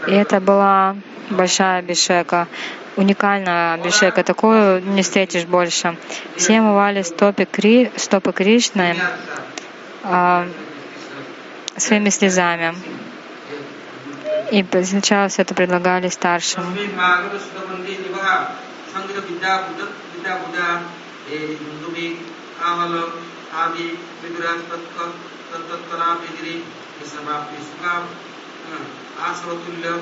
И 0.08 0.12
это 0.12 0.40
была 0.40 0.96
большая 1.30 1.80
абишека, 1.80 2.48
уникальная 2.96 3.76
абишека. 3.76 4.24
Такую 4.24 4.82
не 4.84 5.04
встретишь 5.04 5.46
больше. 5.46 5.98
Все 6.36 6.60
омывали 6.60 7.04
стопы, 7.04 7.46
Кри, 7.46 7.92
стопы 7.96 8.34
Кришны 8.34 8.96
а, 10.04 10.48
своими 11.78 12.10
слезами. 12.10 12.76
И 14.52 14.66
сначала 14.84 15.30
все 15.30 15.44
это 15.44 15.56
предлагали 15.56 16.10
старшим. 16.10 16.64
हे 21.29 21.39
हिन्दुमे 21.61 22.09
कामल 22.59 22.95
आदि 23.61 23.87
विदुराज 24.23 24.61
तत्क 24.71 24.99
तत्तत्कला 25.53 26.09
विदिरे 26.21 26.53
कृष्णमाप्ति 26.99 27.63
सुखाम 27.69 28.03
आश्रवतुल्य 29.29 29.95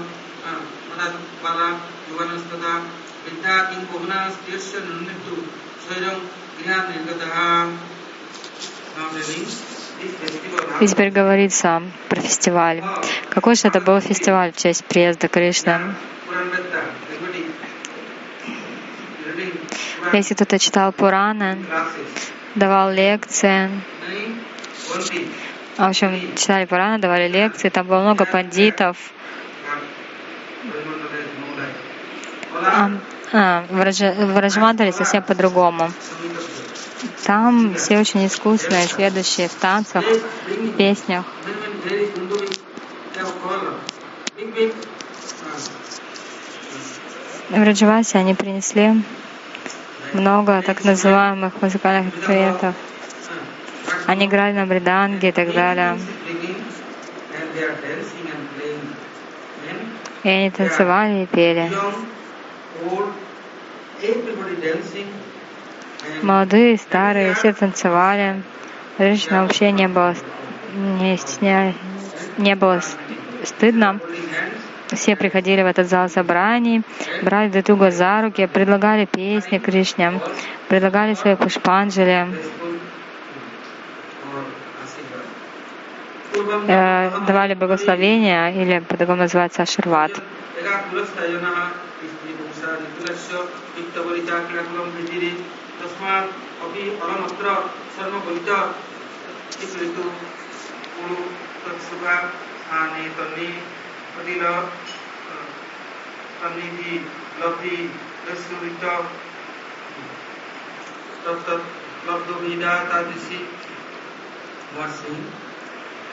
मदत 0.88 1.14
बाला 1.44 1.68
युवनस्तदा 2.10 2.74
विद्या 3.26 3.56
किं 3.70 3.80
बहुनास्त्यस्य 3.92 4.82
नृत्यु 4.88 5.36
स्वयं 5.84 6.18
गृहान् 6.58 6.90
निर्गतः 6.92 7.36
Now 8.96 9.08
the 9.10 9.22
link, 9.28 9.48
this 10.00 10.12
festival 10.20 10.82
И 10.82 10.86
теперь 10.86 11.10
говорится 11.10 11.82
про 12.08 12.20
фестиваль. 12.20 12.82
Какой 13.30 13.54
же 13.56 13.68
это 13.68 13.80
был 13.80 14.00
фестиваль 14.00 14.52
в 14.52 14.56
честь 14.56 14.84
приезда 14.84 15.28
Кришны? 15.28 15.94
Если 20.13 20.33
кто-то 20.33 20.57
читал 20.59 20.91
Пураны, 20.91 21.57
давал 22.55 22.91
лекции, 22.91 23.69
thing. 24.89 25.31
в 25.77 25.83
общем, 25.83 26.35
читали 26.35 26.65
Пураны, 26.65 26.99
давали 26.99 27.27
лекции, 27.27 27.69
там 27.69 27.87
было 27.87 28.01
много 28.01 28.25
пандитов. 28.25 28.97
А, 32.61 32.91
а, 33.31 33.65
в 33.69 34.39
Раджмандале 34.39 34.91
совсем 34.91 35.23
по-другому. 35.23 35.91
Там 37.23 37.75
все 37.75 37.99
очень 37.99 38.25
искусные, 38.25 38.87
следующие 38.87 39.47
в 39.47 39.53
танцах, 39.53 40.03
в 40.03 40.71
песнях. 40.77 41.25
В 47.49 47.63
Раджавасе 47.63 48.17
они 48.17 48.35
принесли 48.35 49.01
много 50.13 50.61
так 50.61 50.83
называемых 50.83 51.61
музыкальных 51.61 52.15
инструментов. 52.15 52.75
Они 54.05 54.25
играли 54.25 54.53
на 54.53 54.65
бриданге 54.65 55.29
и 55.29 55.31
так 55.31 55.53
далее. 55.53 55.97
И 60.23 60.29
они 60.29 60.51
танцевали 60.51 61.23
и 61.23 61.25
пели. 61.25 61.71
Молодые, 66.21 66.77
старые, 66.77 67.33
все 67.33 67.53
танцевали. 67.53 68.41
Женщинам 68.97 69.43
вообще 69.43 69.71
не 69.71 69.87
было, 69.87 70.15
не 70.73 71.17
стесня... 71.17 71.73
не 72.37 72.55
было 72.55 72.81
стыдно. 73.43 73.99
Все 74.91 75.15
приходили 75.15 75.61
в 75.61 75.67
этот 75.67 75.87
зал 75.87 76.09
собраний, 76.09 76.81
брали 77.21 77.49
друг 77.49 77.65
друга 77.65 77.91
за 77.91 78.21
руки, 78.21 78.47
предлагали 78.47 79.05
песни 79.05 79.59
Кришне, 79.59 80.19
предлагали 80.67 81.13
свои 81.13 81.35
пушпанджали, 81.35 82.27
э, 86.67 87.11
давали 87.27 87.53
благословения, 87.53 88.49
или 88.49 88.79
по-другому 88.79 89.21
называется 89.21 89.61
аширват. 89.61 90.11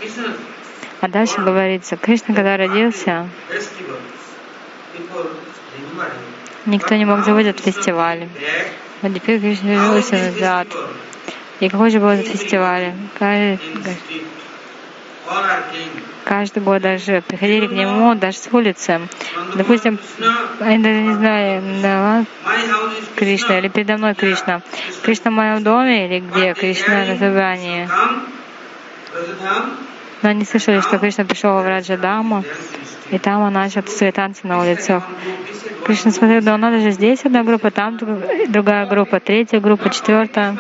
Krishna 0.01 0.37
А 1.01 1.09
дальше 1.09 1.41
говорится, 1.41 1.97
Кришна, 1.97 2.35
когда 2.35 2.57
родился, 2.57 3.29
никто 6.67 6.95
не 6.95 7.05
мог 7.05 7.25
забыть 7.25 7.47
этот 7.47 7.65
фестиваль. 7.65 8.29
Но 9.03 9.13
теперь 9.13 9.41
Кришна 9.41 9.71
вернулся 9.71 10.17
назад. 10.17 10.69
И 11.61 11.69
какой 11.69 11.91
же 11.91 12.01
был 12.01 12.09
этот 12.09 12.29
фестиваль? 12.29 12.93
Каждый, 13.19 13.59
каждый 16.25 16.63
год 16.63 16.83
даже 16.83 17.23
приходили 17.27 17.67
к 17.67 17.73
нему, 17.73 18.15
даже 18.15 18.39
с 18.39 18.49
улицы. 18.53 19.01
Допустим, 19.55 19.99
они 20.61 20.83
даже 20.83 21.01
не 21.01 21.15
знали, 21.15 21.63
да, 21.83 22.25
Кришна 23.17 23.59
или 23.59 23.69
передо 23.69 23.97
мной 23.97 24.15
Кришна. 24.15 24.61
Кришна 25.03 25.31
в 25.31 25.35
моем 25.35 25.63
доме 25.63 26.07
или 26.07 26.21
где? 26.21 26.55
Кришна 26.55 27.05
на 27.05 27.17
собрании. 27.17 27.89
Но 30.23 30.31
они 30.31 30.45
слышали, 30.45 30.81
что 30.81 30.99
Кришна 30.99 31.25
пришел 31.25 31.59
в 31.59 31.67
Раджадаму, 31.67 32.45
и 33.11 33.19
там 33.19 33.43
он 33.43 33.53
начал 33.53 33.83
свои 33.87 34.11
танцы 34.11 34.47
на 34.47 34.61
улицах. 34.61 35.05
Кришна 35.87 36.11
смотрел, 36.11 36.43
да 36.43 36.55
у 36.55 36.57
нас 36.57 36.73
даже 36.75 36.91
здесь 36.91 37.25
одна 37.25 37.45
группа, 37.45 37.71
там 37.71 37.97
друг- 37.97 38.49
другая 38.49 38.87
группа, 38.87 39.21
третья 39.21 39.61
группа, 39.61 39.89
четвертая. 39.91 40.57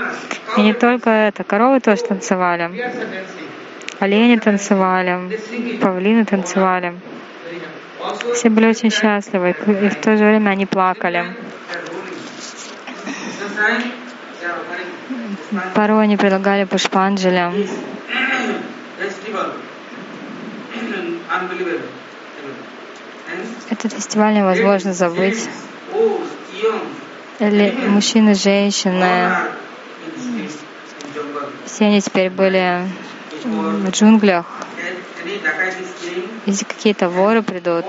И 0.56 0.60
не 0.62 0.72
только 0.72 1.10
это, 1.10 1.42
коровы 1.42 1.80
тоже 1.80 2.02
танцевали, 2.04 2.70
олени 4.00 4.36
танцевали, 4.38 5.38
павлины 5.80 6.24
танцевали. 6.24 6.94
Все 8.34 8.50
были 8.50 8.66
очень 8.66 8.90
счастливы, 8.90 9.50
и 9.50 9.88
в 9.88 9.96
то 9.96 10.16
же 10.16 10.24
время 10.24 10.50
они 10.50 10.66
плакали. 10.66 11.24
Порой 15.74 16.04
они 16.04 16.16
предлагали. 16.16 16.66
And 23.28 23.44
Этот 23.70 23.92
фестиваль 23.92 24.34
невозможно 24.34 24.92
забыть. 24.92 25.48
Или 27.38 27.74
мужчины, 27.88 28.34
женщины, 28.34 29.30
все 31.66 31.86
они 31.86 32.00
теперь 32.00 32.30
были 32.30 32.82
в 33.46 33.90
джунглях. 33.90 34.46
Если 36.46 36.64
какие-то 36.64 37.08
воры 37.08 37.42
придут, 37.42 37.86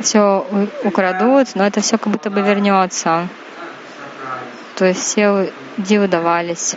все 0.00 0.46
украдут, 0.84 1.48
но 1.54 1.66
это 1.66 1.80
все 1.80 1.98
как 1.98 2.12
будто 2.12 2.30
бы 2.30 2.40
вернется. 2.42 3.28
То 4.76 4.86
есть 4.86 5.00
все 5.00 5.52
диву 5.76 6.08
давались. 6.08 6.76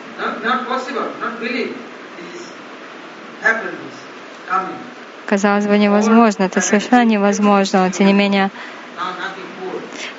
Казалось 5.26 5.68
бы, 5.68 5.78
невозможно, 5.78 6.44
это 6.44 6.62
совершенно 6.62 7.04
невозможно, 7.04 7.86
но 7.86 7.92
тем 7.92 8.08
не 8.08 8.14
менее. 8.14 8.50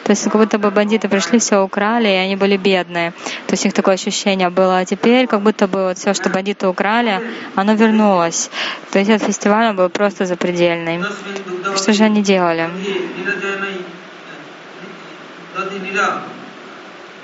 То 0.09 0.13
есть 0.13 0.25
как 0.25 0.37
будто 0.37 0.59
бы 0.59 0.71
бандиты 0.71 1.07
пришли, 1.07 1.39
все 1.39 1.63
украли, 1.63 2.09
и 2.09 2.13
они 2.13 2.35
были 2.35 2.57
бедные. 2.57 3.11
То 3.47 3.53
есть 3.53 3.65
у 3.65 3.69
них 3.69 3.75
такое 3.75 3.97
ощущение 3.97 4.49
было. 4.49 4.79
А 4.79 4.87
теперь 4.87 5.27
как 5.27 5.43
будто 5.43 5.69
бы 5.69 5.83
вот 5.83 5.99
все, 5.99 6.15
что 6.15 6.31
бандиты 6.31 6.67
украли, 6.67 7.21
оно 7.55 7.75
вернулось. 7.75 8.49
То 8.91 8.99
есть 8.99 9.11
этот 9.11 9.27
фестиваль 9.27 9.75
был 9.75 9.91
просто 9.91 10.25
запредельный. 10.25 11.05
Что 11.77 11.93
же 11.93 12.05
они 12.05 12.23
делали? 12.23 12.71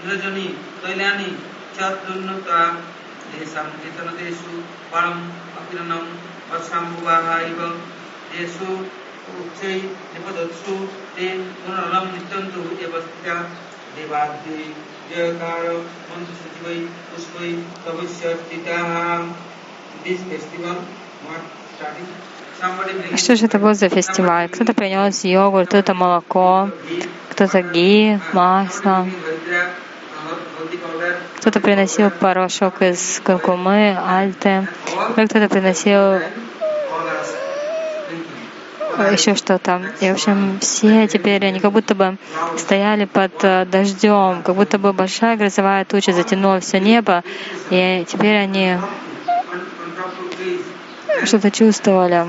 Nirajanai 0.05 0.55
Nipadatsu 10.15 10.89
Ten 11.17 11.39
Gunalam 11.65 12.13
Nityantu 12.13 12.63
Evastya 12.85 13.37
Devadhi 13.97 14.75
Jayakara 15.11 15.77
Mantu 16.09 16.33
Sativai 16.41 16.89
Pushpai 17.11 17.53
Tavasya 17.85 18.37
Titaha 18.49 19.35
This 20.05 20.21
festival 20.23 20.77
brings 21.29 21.65
Что 23.17 23.37
же 23.37 23.47
это 23.47 23.59
был 23.59 23.75
за 23.75 23.89
фестиваль? 23.89 24.49
Кто-то 24.49 24.75
принес 24.75 25.25
йогурт, 25.25 25.69
кто-то 25.69 25.95
молоко, 25.95 26.71
кто-то 27.31 27.63
ги, 27.63 28.19
масло, 28.33 29.07
кто-то 31.39 31.61
приносил 31.61 32.11
порошок 32.11 32.81
из 32.83 33.21
куркумы, 33.25 33.99
альты, 33.99 34.69
кто-то 35.13 35.49
приносил 35.49 36.21
еще 39.13 39.35
что-то. 39.35 39.83
И, 40.01 40.09
в 40.09 40.13
общем, 40.13 40.59
все 40.61 41.07
теперь, 41.09 41.45
они 41.45 41.61
как 41.61 41.73
будто 41.73 41.95
бы 41.95 42.17
стояли 42.57 43.05
под 43.05 43.33
э, 43.43 43.65
дождем, 43.67 44.43
как 44.43 44.55
будто 44.55 44.79
бы 44.79 44.93
большая 44.93 45.37
грозовая 45.37 45.85
туча 45.85 46.13
затянула 46.13 46.61
все 46.61 46.81
небо, 46.81 47.23
и 47.71 48.05
теперь 48.09 48.37
они 48.37 48.77
что-то 51.25 51.51
чувствовали. 51.51 52.25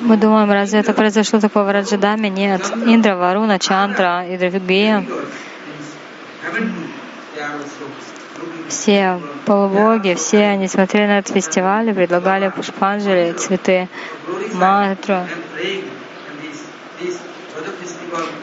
Мы 0.00 0.16
думаем, 0.16 0.50
разве 0.50 0.80
это 0.80 0.94
произошло 0.94 1.40
такое 1.40 1.64
в 1.64 1.70
Раджадаме? 1.70 2.30
Нет. 2.30 2.62
Индра, 2.86 3.16
Варуна, 3.16 3.58
Чандра 3.58 4.26
и 4.26 4.38
другие, 4.38 5.06
все 8.68 9.20
полубоги, 9.46 10.14
все 10.14 10.44
они 10.44 10.68
смотрели 10.68 11.06
на 11.06 11.18
этот 11.18 11.34
фестиваль 11.34 11.90
и 11.90 11.92
предлагали 11.92 12.48
пушпанджали, 12.48 13.32
цветы, 13.32 13.88
мантру, 14.54 15.26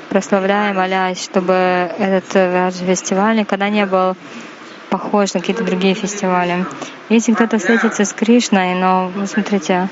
прославляя, 0.10 0.74
молясь, 0.74 1.24
чтобы 1.24 1.54
этот 1.54 2.36
Раджа-фестиваль 2.36 3.38
никогда 3.38 3.70
не 3.70 3.86
был 3.86 4.16
похож 4.90 5.34
на 5.34 5.40
какие-то 5.40 5.64
другие 5.64 5.94
фестивали. 5.94 6.66
Если 7.10 7.34
кто-то 7.34 7.58
встретится 7.58 8.06
с 8.06 8.14
Кришной, 8.14 8.76
но, 8.76 9.10
вы 9.10 9.28
смотрите, 9.28 9.90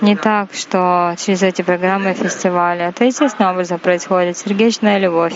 не 0.00 0.16
так, 0.16 0.54
что 0.54 1.14
через 1.18 1.42
эти 1.42 1.62
программы 1.62 2.14
фестиваля. 2.14 2.88
Это 2.88 3.04
естественным 3.04 3.52
образом 3.52 3.78
происходит. 3.78 4.38
Сердечная 4.38 4.98
любовь. 4.98 5.34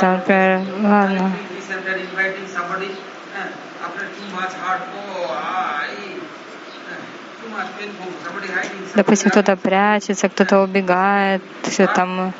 Например, 0.00 0.60
ладно, 0.82 1.32
допустим, 8.94 9.30
кто-то 9.30 9.56
прячется, 9.56 10.28
кто-то 10.28 10.60
убегает, 10.60 11.42
все 11.62 11.86
там, 11.86 12.32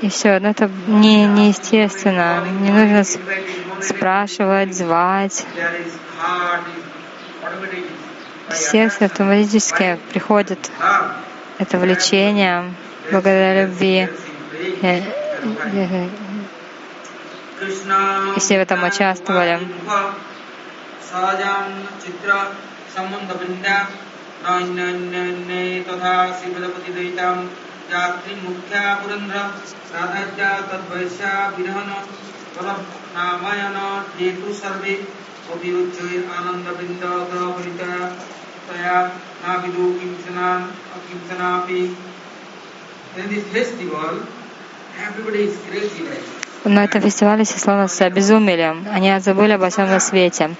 и 0.00 0.08
все. 0.08 0.38
Но 0.40 0.50
это 0.50 0.70
не, 0.86 1.26
неестественно. 1.26 2.44
Не 2.60 2.70
нужно 2.70 3.04
спрашивать, 3.82 4.74
звать. 4.74 5.46
Сердце 8.52 9.04
автоматически 9.04 9.98
приходит 10.12 10.70
это 11.58 11.78
влечение 11.78 12.64
благодаря 13.10 13.66
любви. 13.66 14.08
и 18.36 18.40
все 18.40 18.58
в 18.58 18.62
этом 18.62 18.82
участвовали. 18.84 19.60
Then 43.16 43.28
this 43.28 43.44
festival 43.48 44.22
На 46.64 46.84
этом 46.84 47.00
фестивале 47.00 47.44
все 47.44 47.58
словно 47.58 47.88
обезумели. 48.00 48.76
Они 48.90 49.18
забыли 49.20 49.52
обо 49.52 49.70
всем 49.70 49.88
на 49.88 50.00
свете. 50.00 50.50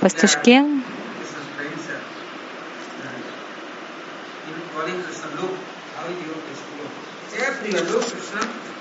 Пастушки. 0.00 0.62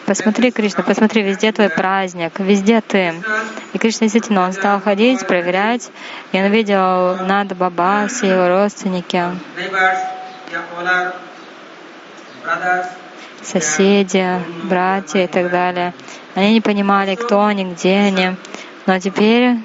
Посмотри, 0.05 0.51
Кришна, 0.51 0.83
посмотри, 0.83 1.23
везде 1.23 1.51
твой 1.51 1.69
праздник, 1.69 2.39
везде 2.39 2.81
ты. 2.81 3.15
И 3.73 3.77
Кришна 3.79 4.01
действительно, 4.01 4.45
он 4.45 4.53
стал 4.53 4.79
ходить, 4.79 5.25
проверять, 5.25 5.89
и 6.31 6.37
он 6.37 6.51
видел 6.51 7.15
Нада 7.25 7.55
Баба, 7.55 8.05
все 8.07 8.27
его 8.27 8.47
родственники, 8.47 9.23
Соседи, 13.45 14.27
братья 14.63 15.23
и 15.23 15.27
так 15.27 15.51
далее. 15.51 15.93
Они 16.33 16.53
не 16.53 16.61
понимали, 16.61 17.15
кто 17.15 17.45
они, 17.45 17.65
где 17.65 17.95
они. 17.97 18.35
Но 18.85 18.99
теперь 18.99 19.57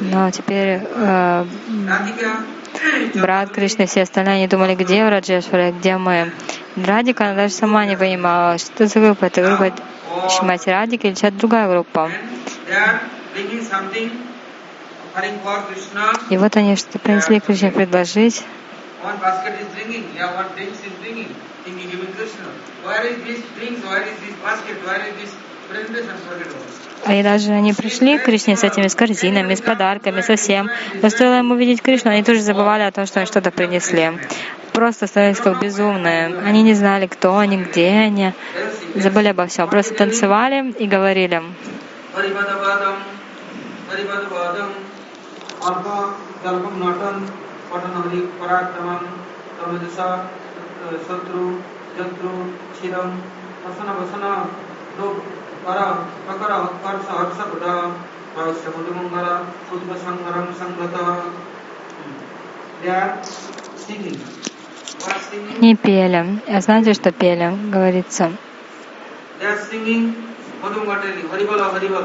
но 0.00 0.30
теперь 0.30 0.80
э, 0.82 1.44
брат 3.14 3.50
Кришны, 3.50 3.86
все 3.86 4.02
остальные, 4.02 4.34
они 4.36 4.48
думали, 4.48 4.74
где 4.74 5.08
Раджешвара, 5.08 5.72
где 5.72 5.96
мы. 5.96 6.32
Радика, 6.76 7.24
она 7.24 7.34
даже 7.34 7.54
сама 7.54 7.86
не 7.86 7.96
понимала, 7.96 8.58
что 8.58 8.72
это 8.74 8.86
за 8.86 9.00
группа. 9.00 9.24
Это 9.24 9.42
группа 9.42 9.72
Шимати 10.28 10.68
Радика 10.68 11.06
или 11.06 11.14
чья-то 11.14 11.36
другая 11.36 11.68
группа. 11.68 12.10
И 16.30 16.36
вот 16.36 16.56
они 16.56 16.76
что-то 16.76 16.98
принесли 16.98 17.40
Кришне 17.40 17.70
предложить. 17.70 18.44
А 27.04 27.14
и 27.14 27.22
даже 27.22 27.52
они 27.52 27.72
пришли 27.72 28.18
к 28.18 28.24
Кришне 28.24 28.56
с 28.56 28.64
этими 28.64 28.88
с 28.88 28.94
корзинами, 28.94 29.54
с 29.54 29.60
подарками, 29.60 30.20
со 30.20 30.36
всем. 30.36 30.68
Но 31.02 31.08
стоило 31.08 31.34
ему 31.34 31.54
видеть 31.54 31.82
Кришну, 31.82 32.10
они 32.10 32.22
тоже 32.22 32.40
забывали 32.40 32.82
о 32.82 32.92
том, 32.92 33.06
что 33.06 33.20
они 33.20 33.26
что-то 33.26 33.50
принесли. 33.50 34.12
Просто 34.72 35.06
становились 35.06 35.40
как 35.40 35.60
безумные. 35.60 36.36
Они 36.44 36.62
не 36.62 36.74
знали, 36.74 37.06
кто 37.06 37.38
они, 37.38 37.56
где 37.56 37.88
они. 37.88 38.32
Забыли 38.94 39.28
обо 39.28 39.46
всем. 39.46 39.68
Просто 39.68 39.94
танцевали 39.94 40.72
и 40.72 40.86
говорили. 40.86 41.42
Parivadavadam, 42.14 42.96
Parivadavadam, 43.90 44.85
Parakramam, 48.38 49.02
Tamajasa, 49.58 50.28
Satru, 51.06 51.62
Jatru, 51.96 52.34
Chiram, 52.74 53.10
Vasana 53.64 53.92
Vasana, 53.98 54.32
Dog, 54.96 55.16
Para, 55.64 56.06
Prakara, 56.26 56.56
Harsha, 56.82 57.12
Harsha 57.12 57.44
Buddha, 57.50 57.74
Rahasya 58.36 58.70
Mudamangala, 58.74 59.34
Sudva 59.68 59.96
Sangaram 59.96 60.46
Sangrata. 60.54 61.04
They 62.82 62.90
are 62.90 63.24
singing. 63.76 64.18
What 65.00 65.20
singing? 65.22 65.60
Не 65.60 65.74
пели. 65.74 66.40
А 66.46 66.60
знаете, 66.60 66.94
что 66.94 67.10
пели? 67.10 67.70
Говорится. 67.70 68.30
They 69.40 69.46
are 69.46 69.58
singing 69.58 70.14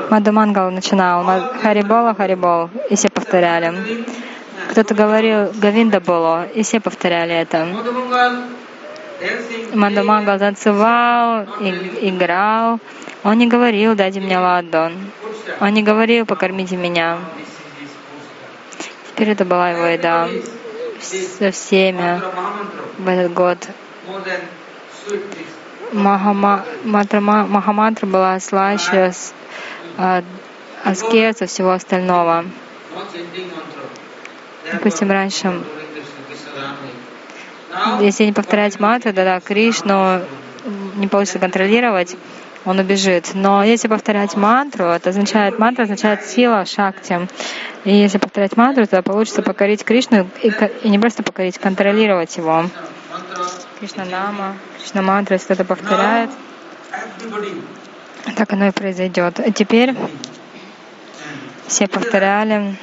Мадхумангал 0.09 0.71
начинал 0.71 1.23
«Ма- 1.23 1.53
Харибола, 1.61 2.13
Харибол, 2.13 2.69
и 2.89 2.95
все 2.95 3.09
повторяли. 3.09 3.73
Кто-то 4.69 4.93
говорил 4.93 5.51
Гавинда 5.53 5.99
Боло, 5.99 6.45
и 6.45 6.63
все 6.63 6.79
повторяли 6.79 7.33
это. 7.33 7.67
Мадхумангал 9.73 10.39
танцевал, 10.39 11.45
и- 11.61 12.09
играл. 12.09 12.79
Он 13.23 13.37
не 13.37 13.47
говорил 13.47 13.95
«Дайте 13.95 14.19
мне 14.19 14.37
ладон». 14.37 14.93
Он 15.59 15.73
не 15.73 15.83
говорил 15.83 16.25
«Покормите 16.25 16.75
меня». 16.75 17.17
Теперь 19.09 19.29
это 19.29 19.45
была 19.45 19.69
его 19.71 19.85
еда. 19.85 20.27
со 21.39 21.51
всеми. 21.51 22.21
В 22.99 23.07
этот 23.07 23.33
год. 23.33 23.57
Махамантра 25.93 28.05
была 28.05 28.39
слаще 28.39 29.11
а, 29.97 30.23
аскеза 30.83 31.45
всего 31.45 31.71
остального. 31.71 32.45
Допустим, 34.71 35.11
раньше, 35.11 35.61
если 37.99 38.25
не 38.25 38.33
повторять 38.33 38.79
мантру, 38.79 39.13
тогда 39.13 39.39
Кришну 39.39 40.21
не 40.95 41.07
получится 41.07 41.39
контролировать, 41.39 42.15
он 42.65 42.79
убежит. 42.79 43.31
Но 43.33 43.63
если 43.63 43.87
повторять 43.87 44.35
мантру, 44.35 44.85
это 44.85 45.09
означает, 45.09 45.57
мантра 45.57 45.83
означает 45.83 46.23
сила, 46.23 46.65
шакти. 46.65 47.27
И 47.83 47.95
если 47.95 48.17
повторять 48.17 48.55
мантру, 48.55 48.85
тогда 48.85 49.01
получится 49.01 49.41
покорить 49.41 49.83
Кришну 49.83 50.27
и, 50.41 50.51
и 50.83 50.89
не 50.89 50.99
просто 50.99 51.23
покорить, 51.23 51.57
контролировать 51.57 52.37
его. 52.37 52.65
Кришна 53.81 54.05
Нама, 54.05 54.57
Кришна 54.77 55.01
мантра, 55.01 55.33
если 55.33 55.45
кто-то 55.45 55.65
повторяет, 55.65 56.29
так 58.37 58.53
оно 58.53 58.67
и 58.67 58.71
произойдет. 58.71 59.39
А 59.39 59.51
теперь 59.51 59.95
все 61.65 61.87
повторяли, 61.87 62.75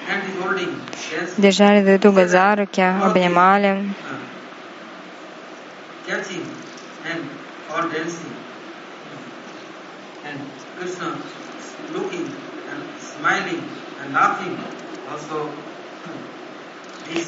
держали 1.37 1.85
друг 1.85 2.01
друга 2.01 2.27
за 2.27 2.57
руки, 2.57 2.81
обнимали. 2.81 3.95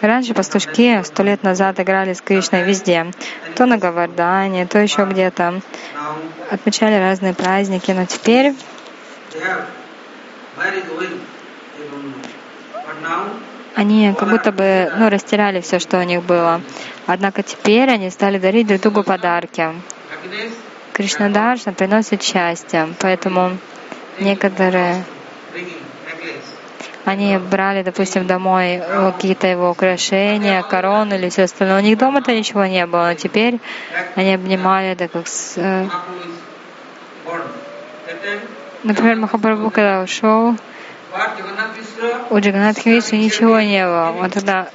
Раньше 0.00 0.34
пастушки 0.34 1.00
сто 1.04 1.22
лет 1.22 1.44
назад 1.44 1.78
играли 1.78 2.12
с 2.12 2.20
Кришной 2.20 2.64
везде. 2.64 3.06
То 3.54 3.66
на 3.66 3.78
Гавардане, 3.78 4.66
то 4.66 4.78
еще 4.80 5.04
где-то. 5.04 5.60
Отмечали 6.50 6.98
разные 6.98 7.34
праздники, 7.34 7.92
но 7.92 8.04
теперь 8.06 8.52
они 13.74 14.14
как 14.18 14.28
будто 14.28 14.52
бы 14.52 14.92
ну, 14.96 15.08
растеряли 15.08 15.60
все, 15.60 15.78
что 15.78 15.98
у 15.98 16.02
них 16.02 16.22
было. 16.22 16.60
Однако 17.06 17.42
теперь 17.42 17.88
они 17.88 18.10
стали 18.10 18.38
дарить 18.38 18.66
друг 18.66 18.80
другу 18.80 19.02
подарки. 19.02 19.60
happiness, 19.60 20.52
Кришнадаршна 20.92 21.72
приносит 21.72 22.22
счастье, 22.22 22.88
поэтому 22.98 23.56
некоторые. 24.22 25.04
Они 27.04 27.36
брали, 27.36 27.82
допустим, 27.82 28.26
домой 28.26 28.76
э, 28.76 29.12
какие-то 29.16 29.48
его 29.48 29.70
украшения, 29.70 30.62
корону 30.62 31.16
или 31.16 31.28
все 31.30 31.42
остальное. 31.44 31.80
У 31.80 31.82
них 31.82 31.98
дома-то 31.98 32.32
ничего 32.32 32.64
не 32.66 32.86
было, 32.86 33.08
но 33.08 33.14
теперь 33.14 33.58
они 34.14 34.34
обнимали 34.34 34.90
это 34.90 35.08
как 35.08 35.26
с... 35.26 35.54
э, 35.56 35.88
Например, 38.84 39.16
Махапрабху, 39.16 39.70
когда 39.70 40.02
ушел, 40.02 40.56
у 42.30 42.38
Джаганатха 42.38 42.88
Миши 42.88 43.16
ничего 43.16 43.60
не 43.60 43.84
было. 43.84 44.14
Он 44.18 44.30
тогда 44.30 44.68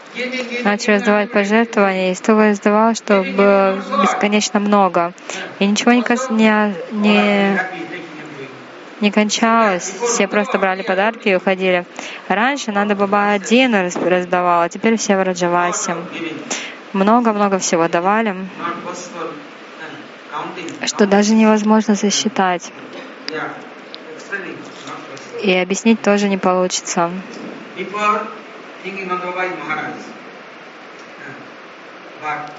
начал 0.64 0.94
раздавать 0.94 1.32
пожертвования, 1.32 2.12
и 2.12 2.16
столько 2.16 2.50
раздавал, 2.50 2.94
что 2.96 3.24
было 3.24 3.76
бесконечно 4.02 4.60
много. 4.60 5.14
И 5.60 5.66
ничего 5.66 5.94
не, 5.94 6.04
не, 6.92 7.60
не, 9.02 9.12
кончалось. 9.12 9.84
Все 9.84 10.28
просто 10.28 10.58
брали 10.58 10.82
подарки 10.82 11.30
и 11.30 11.36
уходили. 11.36 11.86
Раньше 12.28 12.72
надо 12.72 12.96
Баба 12.96 13.32
один 13.32 13.74
раз- 13.74 13.96
раздавал, 13.96 14.64
а 14.64 14.70
теперь 14.70 14.98
все 14.98 15.18
в 15.18 15.24
Раджавасе. 15.24 15.96
Много-много 16.94 17.60
всего 17.60 17.88
давали. 17.88 18.36
что 20.86 21.06
даже 21.06 21.34
невозможно 21.34 21.96
сосчитать. 21.96 22.72
И 25.44 25.54
объяснить 25.54 26.02
тоже 26.02 26.30
не 26.30 26.38
получится. 26.38 27.12
But 32.22 32.50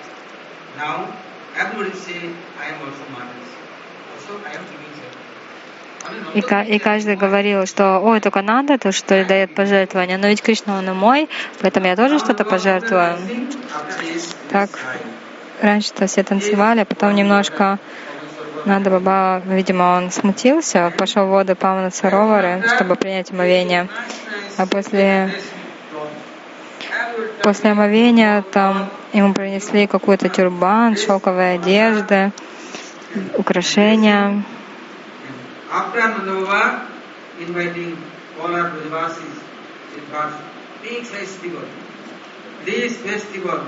now 0.76 1.12
everybody 1.57 1.93
say, 1.97 2.30
I 2.61 2.66
am 2.70 2.78
also 2.86 3.05
Maharaj. 3.11 3.49
Also 4.14 4.39
I 4.47 4.53
am 4.55 4.64
giving. 4.70 4.88
И, 6.35 6.41
и 6.41 6.79
каждый 6.79 7.17
говорил, 7.17 7.67
что 7.67 8.01
ой, 8.01 8.21
только 8.21 8.43
надо 8.43 8.79
то, 8.79 8.93
что 8.93 9.25
дает 9.25 9.55
пожертвования. 9.55 10.19
Но 10.19 10.29
ведь 10.29 10.43
Кришна, 10.43 10.79
он 10.79 10.89
и 10.89 10.93
мой, 10.93 11.29
поэтому 11.61 11.87
я 11.87 11.97
тоже 11.97 12.19
что-то 12.19 12.45
пожертвую. 12.45 13.19
Так. 14.51 14.71
Раньше-то 15.61 16.07
все 16.07 16.23
танцевали, 16.23 16.81
а 16.81 16.85
потом 16.85 17.15
немножко 17.17 17.79
надо 18.65 18.91
Баба, 18.91 19.43
видимо, 19.47 19.97
он 19.97 20.11
смутился, 20.11 20.93
пошел 20.97 21.27
в 21.27 21.31
воду 21.31 21.57
Памана 21.57 21.91
Саровары, 21.91 22.63
чтобы 22.75 22.95
принять 22.97 23.31
омовение. 23.31 23.89
А 24.57 24.67
после, 24.67 25.33
после 27.43 27.71
омовения 27.71 28.43
там 28.53 28.89
ему 29.13 29.33
принесли 29.33 29.87
какой-то 29.87 30.29
тюрбан, 30.29 30.97
шелковые 30.97 31.55
одежды, 31.55 32.33
украшения. 33.37 34.45
After 35.71 36.01
Nanda 36.01 36.33
Baba 36.47 36.87
inviting 37.41 37.97
all 38.41 38.55
our 38.55 38.71
Brajavasis 38.71 39.37
in 39.97 40.03
God's 40.12 40.35
big 40.83 41.03
festival, 41.05 41.62
this 42.64 42.97
festival 42.97 43.61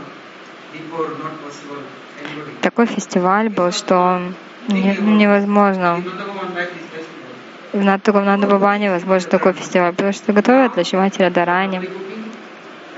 before 0.72 1.08
not 1.18 1.34
possible 1.44 1.82
anybody. 2.22 2.52
Такой 2.62 2.86
фестиваль 2.86 3.48
был, 3.50 3.70
что 3.72 4.20
не- 4.68 4.96
невозможно. 4.96 6.00
Nanda 6.02 6.26
Baba 6.26 6.46
like 6.54 6.70
this 6.72 6.88
festival. 6.94 7.80
В 7.80 7.84
Над- 7.84 8.02
только 8.02 8.20
в 8.20 8.24
Нанда 8.24 8.46
невозможно 8.78 9.30
такой 9.30 9.52
фестиваль, 9.52 9.92
потому 9.92 10.12
что 10.12 10.32
готовят 10.32 10.74
для 10.74 10.84
Шимати 10.84 11.22
Радарани. 11.22 11.76
Cooking, 11.78 12.24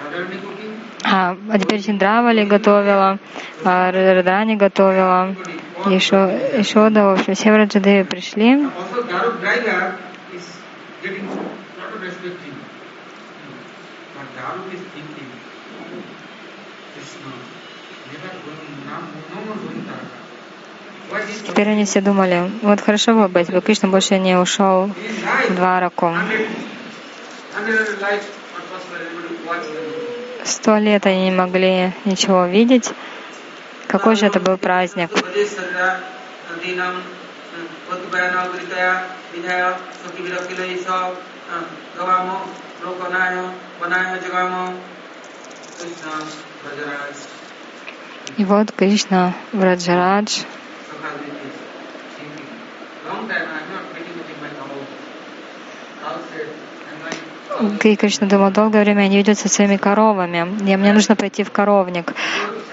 Radharani 0.03 0.37
cooking, 0.41 0.73
А, 1.05 1.37
а 1.53 1.59
теперь 1.59 1.83
Чиндравали 1.83 2.45
готовила, 2.45 3.19
Ра- 3.65 4.15
Радарани 4.15 4.55
готовила, 4.57 5.35
еще, 5.91 6.41
еще 6.57 6.91
да, 6.91 7.07
в 7.07 7.19
общем, 7.19 7.35
все 7.35 7.53
в 7.53 7.57
Раджадеви 7.57 8.05
пришли. 8.05 8.67
Теперь 21.47 21.69
они 21.69 21.85
все 21.85 22.01
думали, 22.01 22.51
вот 22.63 22.81
хорошо 22.81 23.29
бы, 23.29 23.39
если 23.39 23.53
бы 23.53 23.61
Кришна 23.61 23.89
больше 23.89 24.19
не 24.19 24.37
ушел 24.37 24.91
в 25.49 25.55
Двараку. 25.55 26.15
Сто 30.45 30.79
лет 30.79 31.07
они 31.07 31.25
не 31.25 31.31
могли 31.31 31.93
ничего 32.05 32.47
видеть. 32.47 32.93
Какой 33.93 34.17
же 34.17 34.25
это 34.25 34.41
был 34.41 34.57
праздник? 34.57 35.11
И 48.39 48.45
вот 48.47 48.73
Кришна 48.73 49.35
Враджарадж. 49.53 50.45
Long 53.05 53.27
time 53.29 53.47
I 53.47 53.59
am 53.61 53.73
not 53.73 53.85
meeting 53.93 54.17
with 54.17 54.41
my 54.41 54.49
cow. 54.49 54.71
Cow 56.01 56.21
said, 56.31 56.47
and 56.47 56.57
my 56.57 56.62
И 57.85 57.97
Кришна 57.97 58.27
думал, 58.27 58.51
долгое 58.51 58.83
время 58.83 59.09
не 59.09 59.17
видят 59.17 59.39
со 59.39 59.49
своими 59.49 59.77
коровами. 59.77 60.39
И 60.71 60.77
мне 60.77 60.93
нужно 60.93 61.17
пойти 61.17 61.45
в 61.45 61.51
коровник. 61.51 62.13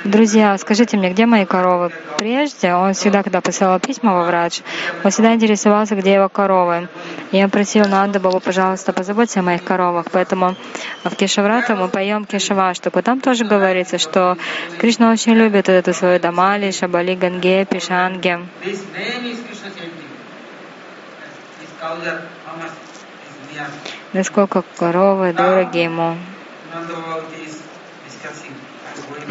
Друзья, 0.03 0.57
скажите 0.57 0.95
мне, 0.95 1.11
где 1.11 1.25
мои 1.25 1.45
коровы? 1.45 1.91
Прежде 2.17 2.73
он 2.73 2.93
всегда, 2.93 3.21
когда 3.21 3.41
посылал 3.41 3.79
письма 3.79 4.13
во 4.13 4.23
врач, 4.23 4.61
он 5.03 5.11
всегда 5.11 5.33
интересовался, 5.33 5.95
где 5.95 6.13
его 6.13 6.29
коровы. 6.29 6.87
И 7.31 7.37
я 7.37 7.49
просил 7.49 7.85
Нанда 7.85 8.19
Бабу, 8.19 8.39
пожалуйста, 8.39 8.93
позаботься 8.93 9.41
о 9.41 9.43
моих 9.43 9.63
коровах. 9.63 10.05
Поэтому 10.11 10.55
в 11.03 11.15
Кешаврату 11.15 11.75
мы 11.75 11.89
поем 11.89 12.25
Кешаваштуку. 12.25 13.03
Там 13.03 13.19
тоже 13.19 13.43
говорится, 13.43 13.97
что 13.97 14.37
Кришна 14.79 15.11
очень 15.11 15.33
любит 15.33 15.67
эту 15.67 15.93
свою 15.93 16.19
Дамали, 16.19 16.71
Шабали, 16.71 17.15
Ганге, 17.15 17.65
Пишанге. 17.65 18.39
this 23.59 23.98
Насколько 24.11 24.63
коровы 24.77 25.33
дороги 25.33 25.77
ему. 25.77 26.17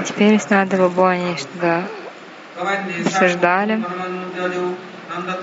Теперь 0.05 0.41
с 0.41 0.49
Нанда 0.51 0.76
Бабу 0.76 1.05
они 1.05 1.37
что-то 1.37 1.85
обсуждали. 3.05 3.83
Nanda 5.09 5.35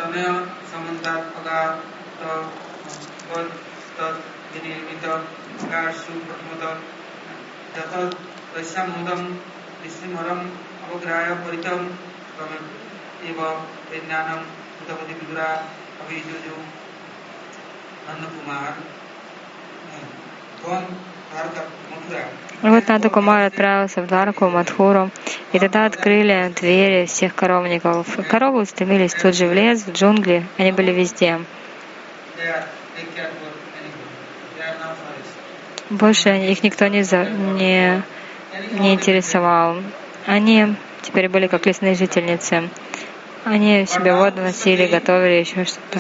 Вот 22.62 22.88
Нанда 22.88 23.10
Кумар 23.10 23.44
отправился 23.44 24.02
в 24.02 24.08
Дварку, 24.08 24.50
Мадхуру, 24.50 25.12
и 25.52 25.60
тогда 25.60 25.86
открыли 25.86 26.52
двери 26.60 27.06
всех 27.06 27.36
коровников. 27.36 28.08
Коровы 28.28 28.62
устремились 28.62 29.14
тут 29.14 29.36
же 29.36 29.48
в 29.48 29.54
лес, 29.54 29.84
в 29.86 29.92
джунгли, 29.92 30.46
они 30.58 30.72
были 30.72 30.92
везде. 30.92 31.40
Больше 35.90 36.30
их 36.30 36.64
никто 36.64 36.88
не, 36.88 37.04
за- 37.04 37.26
не, 37.26 38.02
не 38.80 38.94
интересовал. 38.96 39.78
Они 40.26 40.76
теперь 41.04 41.30
были 41.30 41.46
как 41.48 41.66
лесные 41.68 41.94
жительницы. 41.94 42.70
Они 43.44 43.86
себе 43.86 44.16
воду 44.16 44.42
носили, 44.42 44.88
готовили 44.88 45.42
еще 45.42 45.66
что-то. 45.66 46.00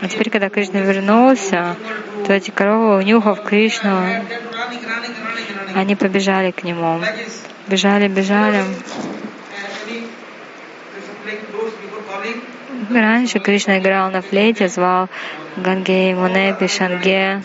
А 0.00 0.08
теперь, 0.08 0.30
когда 0.30 0.48
Кришна 0.48 0.80
вернулся, 0.80 1.76
то 2.26 2.32
эти 2.32 2.50
коровы, 2.50 2.98
унюхав 2.98 3.42
Кришну, 3.42 4.00
они 5.74 5.96
побежали 5.96 6.52
к 6.52 6.62
нему. 6.62 7.00
Бежали, 7.66 8.08
бежали. 8.08 8.62
Раньше 12.90 13.40
Кришна 13.40 13.78
играл 13.78 14.10
на 14.10 14.22
флейте, 14.22 14.68
звал 14.68 15.08
Ганге, 15.56 16.14
Муне, 16.14 16.54
Пишанге. 16.58 17.42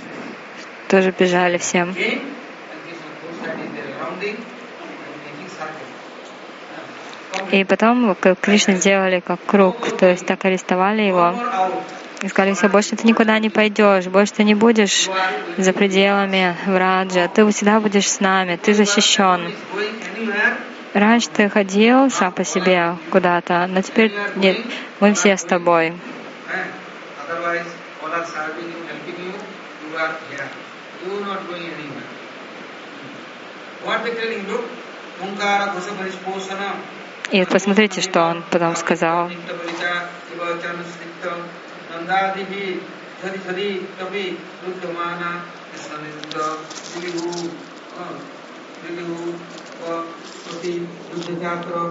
Тоже 0.87 1.13
бежали 1.17 1.57
всем. 1.57 1.95
И 7.51 7.63
потом 7.65 8.15
к 8.15 8.35
Кришне 8.35 8.75
сделали 8.75 9.19
как 9.19 9.39
круг, 9.45 9.97
то 9.97 10.07
есть 10.07 10.25
так 10.25 10.45
арестовали 10.45 11.01
его. 11.01 11.35
И 12.23 12.29
сказали, 12.29 12.53
все, 12.53 12.69
больше 12.69 12.95
ты 12.95 13.05
никуда 13.05 13.37
не 13.37 13.49
пойдешь, 13.49 14.05
больше 14.05 14.33
ты 14.33 14.43
не 14.45 14.55
будешь 14.55 15.09
за 15.57 15.73
пределами 15.73 16.55
Враджа, 16.65 17.27
ты 17.27 17.45
всегда 17.51 17.81
будешь 17.81 18.09
с 18.09 18.21
нами, 18.21 18.55
ты 18.55 18.73
защищен. 18.73 19.53
Раньше 20.93 21.27
ты 21.29 21.49
ходил 21.49 22.09
сам 22.09 22.31
по 22.31 22.45
себе 22.45 22.95
куда-то, 23.11 23.67
но 23.67 23.81
теперь 23.81 24.13
нет, 24.37 24.57
мы 25.01 25.13
все 25.15 25.35
с 25.35 25.43
тобой. 25.43 25.93
И 37.31 37.39
вот 37.39 37.49
посмотрите, 37.49 37.99
что 37.99 38.21
он 38.21 38.43
потом 38.49 38.77
сказал. 38.77 39.29
नंदादि 41.93 42.43
सदी 43.21 43.39
सदी 43.45 43.67
कवि 43.97 44.23
रुद्रमाना 44.61 45.31
सनिंद 45.81 46.37
दिलिहु 46.93 47.33
दिलिहु 48.83 49.17
प्रति 49.81 50.73
रुद्रजात्र 51.11 51.83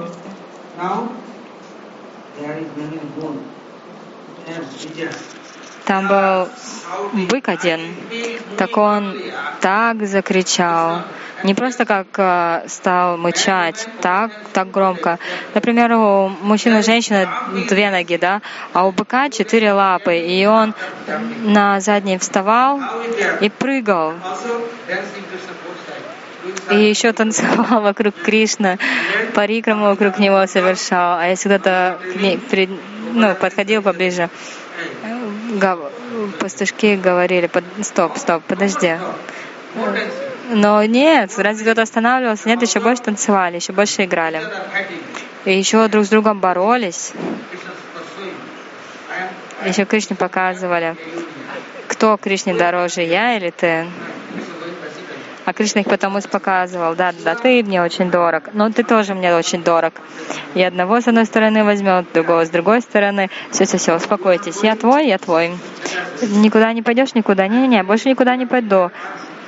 now 0.81 1.07
there 2.37 2.59
is 2.59 2.69
many 2.77 3.01
good 3.15 3.41
and 4.49 4.77
desire 4.83 5.42
Там 5.85 6.09
был 6.09 6.49
бык 7.27 7.49
один, 7.49 7.81
так 8.57 8.77
он 8.77 9.21
так 9.61 10.07
закричал, 10.07 11.03
не 11.43 11.55
просто 11.55 11.85
как 11.85 12.07
э, 12.19 12.65
стал 12.69 13.17
мычать, 13.17 13.89
так, 14.01 14.31
так 14.53 14.71
громко. 14.71 15.19
Например, 15.55 15.93
у 15.95 16.29
мужчины 16.29 16.79
и 16.79 16.83
женщины 16.83 17.29
две 17.69 17.91
ноги, 17.91 18.17
да, 18.17 18.43
а 18.73 18.87
у 18.87 18.93
быка 18.93 19.29
четыре 19.29 19.73
лапы, 19.73 20.19
и 20.19 20.47
он 20.47 20.75
на 21.43 21.81
задние 21.81 22.19
вставал 22.19 22.81
и 23.41 23.49
прыгал, 23.49 24.15
и 26.71 26.77
еще 26.77 27.13
танцевал 27.13 27.83
вокруг 27.83 28.15
Кришны, 28.15 28.79
парикраму 29.35 29.87
вокруг 29.87 30.19
него 30.19 30.47
совершал, 30.47 31.19
а 31.19 31.27
ней 32.21 32.39
при- 32.39 32.79
ну, 33.15 33.35
подходил 33.35 33.83
поближе, 33.83 34.31
пастушки 36.41 36.97
говорили, 36.97 37.47
«Под- 37.47 37.65
стоп, 37.83 38.17
стоп, 38.17 38.43
подожди. 38.45 38.97
Но 40.51 40.85
нет, 40.85 41.33
разве 41.39 41.65
кто-то 41.65 41.83
останавливался? 41.83 42.49
Нет, 42.49 42.63
еще 42.63 42.81
больше 42.81 43.03
танцевали, 43.03 43.57
еще 43.57 43.73
больше 43.73 44.05
играли. 44.05 44.43
И 45.45 45.57
еще 45.57 45.89
друг 45.89 46.05
с 46.05 46.09
другом 46.09 46.41
боролись. 46.41 47.13
Еще 49.65 49.85
Кришне 49.85 50.17
показывали, 50.17 50.97
кто 51.89 52.17
Кришне 52.17 52.55
дороже, 52.55 53.03
я 53.03 53.37
или 53.37 53.51
ты. 53.51 53.87
А 55.45 55.53
Кришна 55.53 55.81
их 55.81 55.89
потому 55.89 56.21
показывал, 56.21 56.95
да, 56.95 57.13
да, 57.25 57.35
ты 57.35 57.63
мне 57.65 57.83
очень 57.83 58.11
дорог, 58.11 58.45
но 58.53 58.71
ты 58.71 58.85
тоже 58.85 59.15
мне 59.15 59.35
очень 59.35 59.63
дорог. 59.63 59.95
И 60.55 60.63
одного 60.63 61.01
с 61.01 61.09
одной 61.09 61.27
стороны 61.27 61.65
возьмет, 61.65 62.07
другого 62.13 62.45
с 62.45 62.51
другой 62.51 62.81
стороны. 62.81 63.29
Все, 63.51 63.65
все, 63.65 63.79
все, 63.79 63.97
успокойтесь. 63.97 64.63
Я 64.63 64.77
твой, 64.77 65.09
я 65.09 65.19
твой. 65.19 65.53
Никуда 66.23 66.73
не 66.73 66.83
пойдешь, 66.83 67.15
никуда. 67.15 67.49
Не-не-не, 67.49 67.83
больше 67.83 68.09
никуда 68.09 68.37
не 68.37 68.47
пойду. 68.47 68.91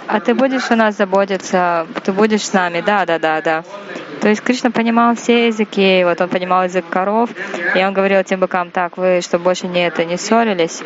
А 0.06 0.20
ты 0.20 0.34
будешь 0.34 0.70
о 0.70 0.76
нас 0.76 0.96
заботиться, 0.96 1.86
ты 2.04 2.12
будешь 2.12 2.44
с 2.46 2.52
нами, 2.52 2.82
да, 2.84 3.06
да, 3.06 3.18
да, 3.18 3.40
да. 3.40 3.64
То 4.20 4.28
есть 4.28 4.42
Кришна 4.42 4.70
понимал 4.70 5.14
все 5.14 5.46
языки, 5.46 6.02
вот 6.04 6.20
он 6.20 6.28
понимал 6.28 6.64
язык 6.64 6.84
коров, 6.88 7.30
и 7.74 7.84
он 7.84 7.94
говорил 7.94 8.22
тем 8.22 8.40
быкам, 8.40 8.70
так, 8.70 8.96
вы 8.96 9.20
что 9.22 9.38
больше 9.38 9.66
не 9.66 9.86
это, 9.86 10.04
не 10.04 10.16
ссорились. 10.16 10.82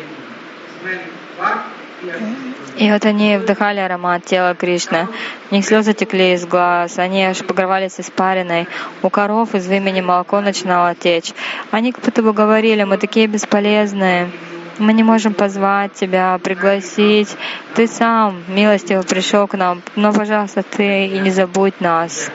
И 2.79 2.89
вот 2.89 3.05
они 3.05 3.35
вдыхали 3.35 3.79
аромат 3.79 4.23
тела 4.23 4.55
Кришны. 4.55 5.09
У 5.51 5.55
них 5.55 5.65
слезы 5.65 5.93
текли 5.93 6.31
из 6.31 6.45
глаз, 6.45 6.97
они 6.97 7.25
аж 7.25 7.39
покрывались 7.39 7.99
испариной. 7.99 8.69
У 9.03 9.09
коров 9.09 9.53
из 9.53 9.67
вымени 9.67 9.99
молоко 9.99 10.39
начинало 10.39 10.95
течь. 10.95 11.33
Они 11.71 11.91
как 11.91 12.05
будто 12.05 12.23
бы 12.23 12.31
говорили, 12.31 12.85
мы 12.85 12.97
такие 12.97 13.27
бесполезные. 13.27 14.31
Мы 14.77 14.93
не 14.93 15.03
можем 15.03 15.33
позвать 15.33 15.91
тебя, 15.91 16.39
пригласить. 16.41 17.35
Ты 17.75 17.85
сам 17.85 18.45
милостиво 18.47 19.01
пришел 19.01 19.45
к 19.45 19.57
нам, 19.57 19.81
но, 19.97 20.13
пожалуйста, 20.13 20.63
ты 20.63 21.07
и 21.07 21.19
не 21.19 21.31
забудь 21.31 21.81
нас. 21.81 22.31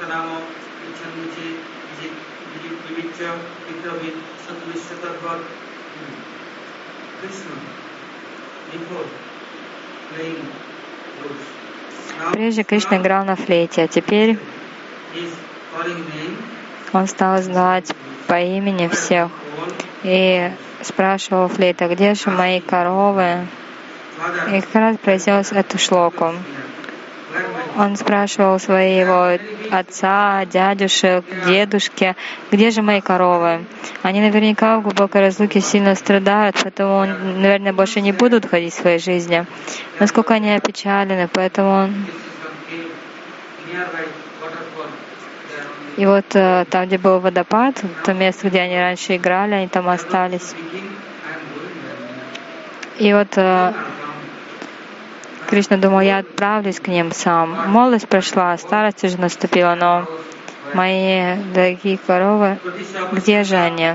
Thank 0.00 0.62
you. 0.62 0.67
शरणविनिरुद्ध 0.97 1.33
स 1.33 1.41
तत्र 1.43 2.27
तत्र 2.27 2.33
प्रत्येक 2.33 2.33
प्रत्येकं 2.33 2.39
इच्छन 2.39 2.49
परस्तनाम 2.49 2.49
इच्छन्निचे 2.49 2.63
विविच्य 2.89 3.23
पितृभिः 3.67 4.15
सद्विश्वतद्वत् 4.45 5.47
Krishna 7.23 7.55
before 8.71 9.07
playing 10.09 10.43
flutes. 11.19 11.45
Now 12.19 12.31
Прежде 12.33 12.63
Кришна 12.63 12.97
играл 12.97 13.25
на 13.25 13.35
флейте, 13.35 13.83
а 13.83 13.87
теперь 13.87 14.37
he 15.13 15.25
is 15.25 15.33
calling 15.73 16.03
name 16.13 16.37
он 16.93 17.07
стал 17.07 17.41
звать 17.41 17.91
по 18.27 18.39
имени 18.39 18.87
всех 18.87 19.31
и 20.03 20.51
спрашивал 20.81 21.47
Флейта, 21.47 21.87
где 21.87 22.13
же 22.13 22.29
мои 22.29 22.59
коровы? 22.59 23.47
И 24.51 24.61
как 24.61 24.75
раз 24.75 24.97
произнес 24.97 25.51
эту 25.51 25.79
шлоку. 25.79 26.33
Он 27.78 27.96
спрашивал 27.96 28.58
своего 28.58 29.38
отца, 29.70 30.44
дядюшек, 30.46 31.24
дедушки, 31.46 32.16
где 32.50 32.72
же 32.72 32.82
мои 32.82 33.00
коровы? 33.00 33.64
Они 34.02 34.20
наверняка 34.20 34.78
в 34.78 34.82
глубокой 34.82 35.20
разлуке 35.20 35.60
сильно 35.60 35.94
страдают, 35.94 36.56
поэтому, 36.60 37.06
наверное, 37.06 37.72
больше 37.72 38.00
не 38.00 38.10
будут 38.10 38.46
ходить 38.46 38.74
в 38.74 38.80
своей 38.80 38.98
жизни. 38.98 39.46
Насколько 40.00 40.34
они 40.34 40.52
опечалены, 40.54 41.28
поэтому 41.32 41.70
он... 41.84 42.06
И 45.96 46.04
вот 46.04 46.26
э, 46.34 46.64
там, 46.70 46.86
где 46.86 46.98
был 46.98 47.20
водопад, 47.20 47.80
то 48.04 48.12
место, 48.12 48.48
где 48.48 48.60
они 48.60 48.76
раньше 48.76 49.16
играли, 49.16 49.54
они 49.54 49.68
там 49.68 49.88
остались. 49.88 50.54
И 52.98 53.12
вот 53.12 53.28
э, 53.36 53.72
Кришна 55.48 55.78
думал, 55.78 56.00
я 56.00 56.18
отправлюсь 56.18 56.78
к 56.78 56.88
ним 56.88 57.10
сам. 57.10 57.70
Молодость 57.70 58.06
прошла, 58.06 58.56
старость 58.58 59.02
уже 59.02 59.18
наступила, 59.18 59.74
но 59.74 60.06
мои 60.74 61.36
дорогие 61.54 61.96
коровы, 61.96 62.58
где 63.12 63.44
же 63.44 63.56
они? 63.56 63.94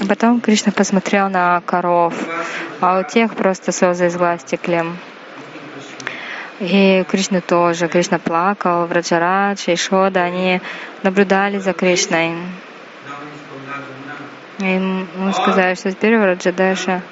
А 0.00 0.06
потом 0.06 0.40
Кришна 0.40 0.72
посмотрел 0.72 1.28
на 1.28 1.60
коров, 1.60 2.14
а 2.80 3.00
у 3.00 3.04
тех 3.04 3.34
просто 3.34 3.72
слезы 3.72 4.06
из 4.06 4.16
глаз 4.16 4.44
текли. 4.44 4.82
И 6.60 7.04
Кришна 7.08 7.40
тоже. 7.40 7.88
Кришна 7.88 8.18
плакал, 8.18 8.86
Враджарадж 8.86 9.68
и 9.68 9.76
Шода, 9.76 10.22
они 10.22 10.60
наблюдали 11.02 11.58
за 11.58 11.72
Кришной. 11.72 12.34
И 14.58 14.78
мы 14.78 15.32
сказали, 15.32 15.74
что 15.74 15.90
теперь 15.90 16.18
Враджадаша, 16.18 17.02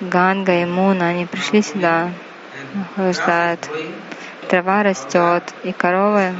Ганга 0.00 0.62
и 0.62 0.64
Муна, 0.64 1.08
они 1.08 1.26
пришли 1.26 1.62
сюда, 1.62 2.10
ждают. 2.96 3.68
Трава 4.48 4.84
растет, 4.84 5.42
и 5.64 5.72
коровы 5.72 6.32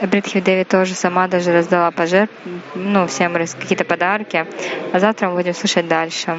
Бритхи 0.00 0.40
Деви 0.40 0.64
тоже 0.64 0.94
сама 0.94 1.28
даже 1.28 1.52
раздала 1.52 1.90
пожертв, 1.90 2.34
ну, 2.74 3.06
всем 3.06 3.32
какие-то 3.32 3.84
подарки. 3.84 4.46
А 4.92 5.00
завтра 5.00 5.28
мы 5.28 5.36
будем 5.36 5.54
слушать 5.54 5.88
дальше. 5.88 6.38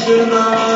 Krishna 0.00 0.69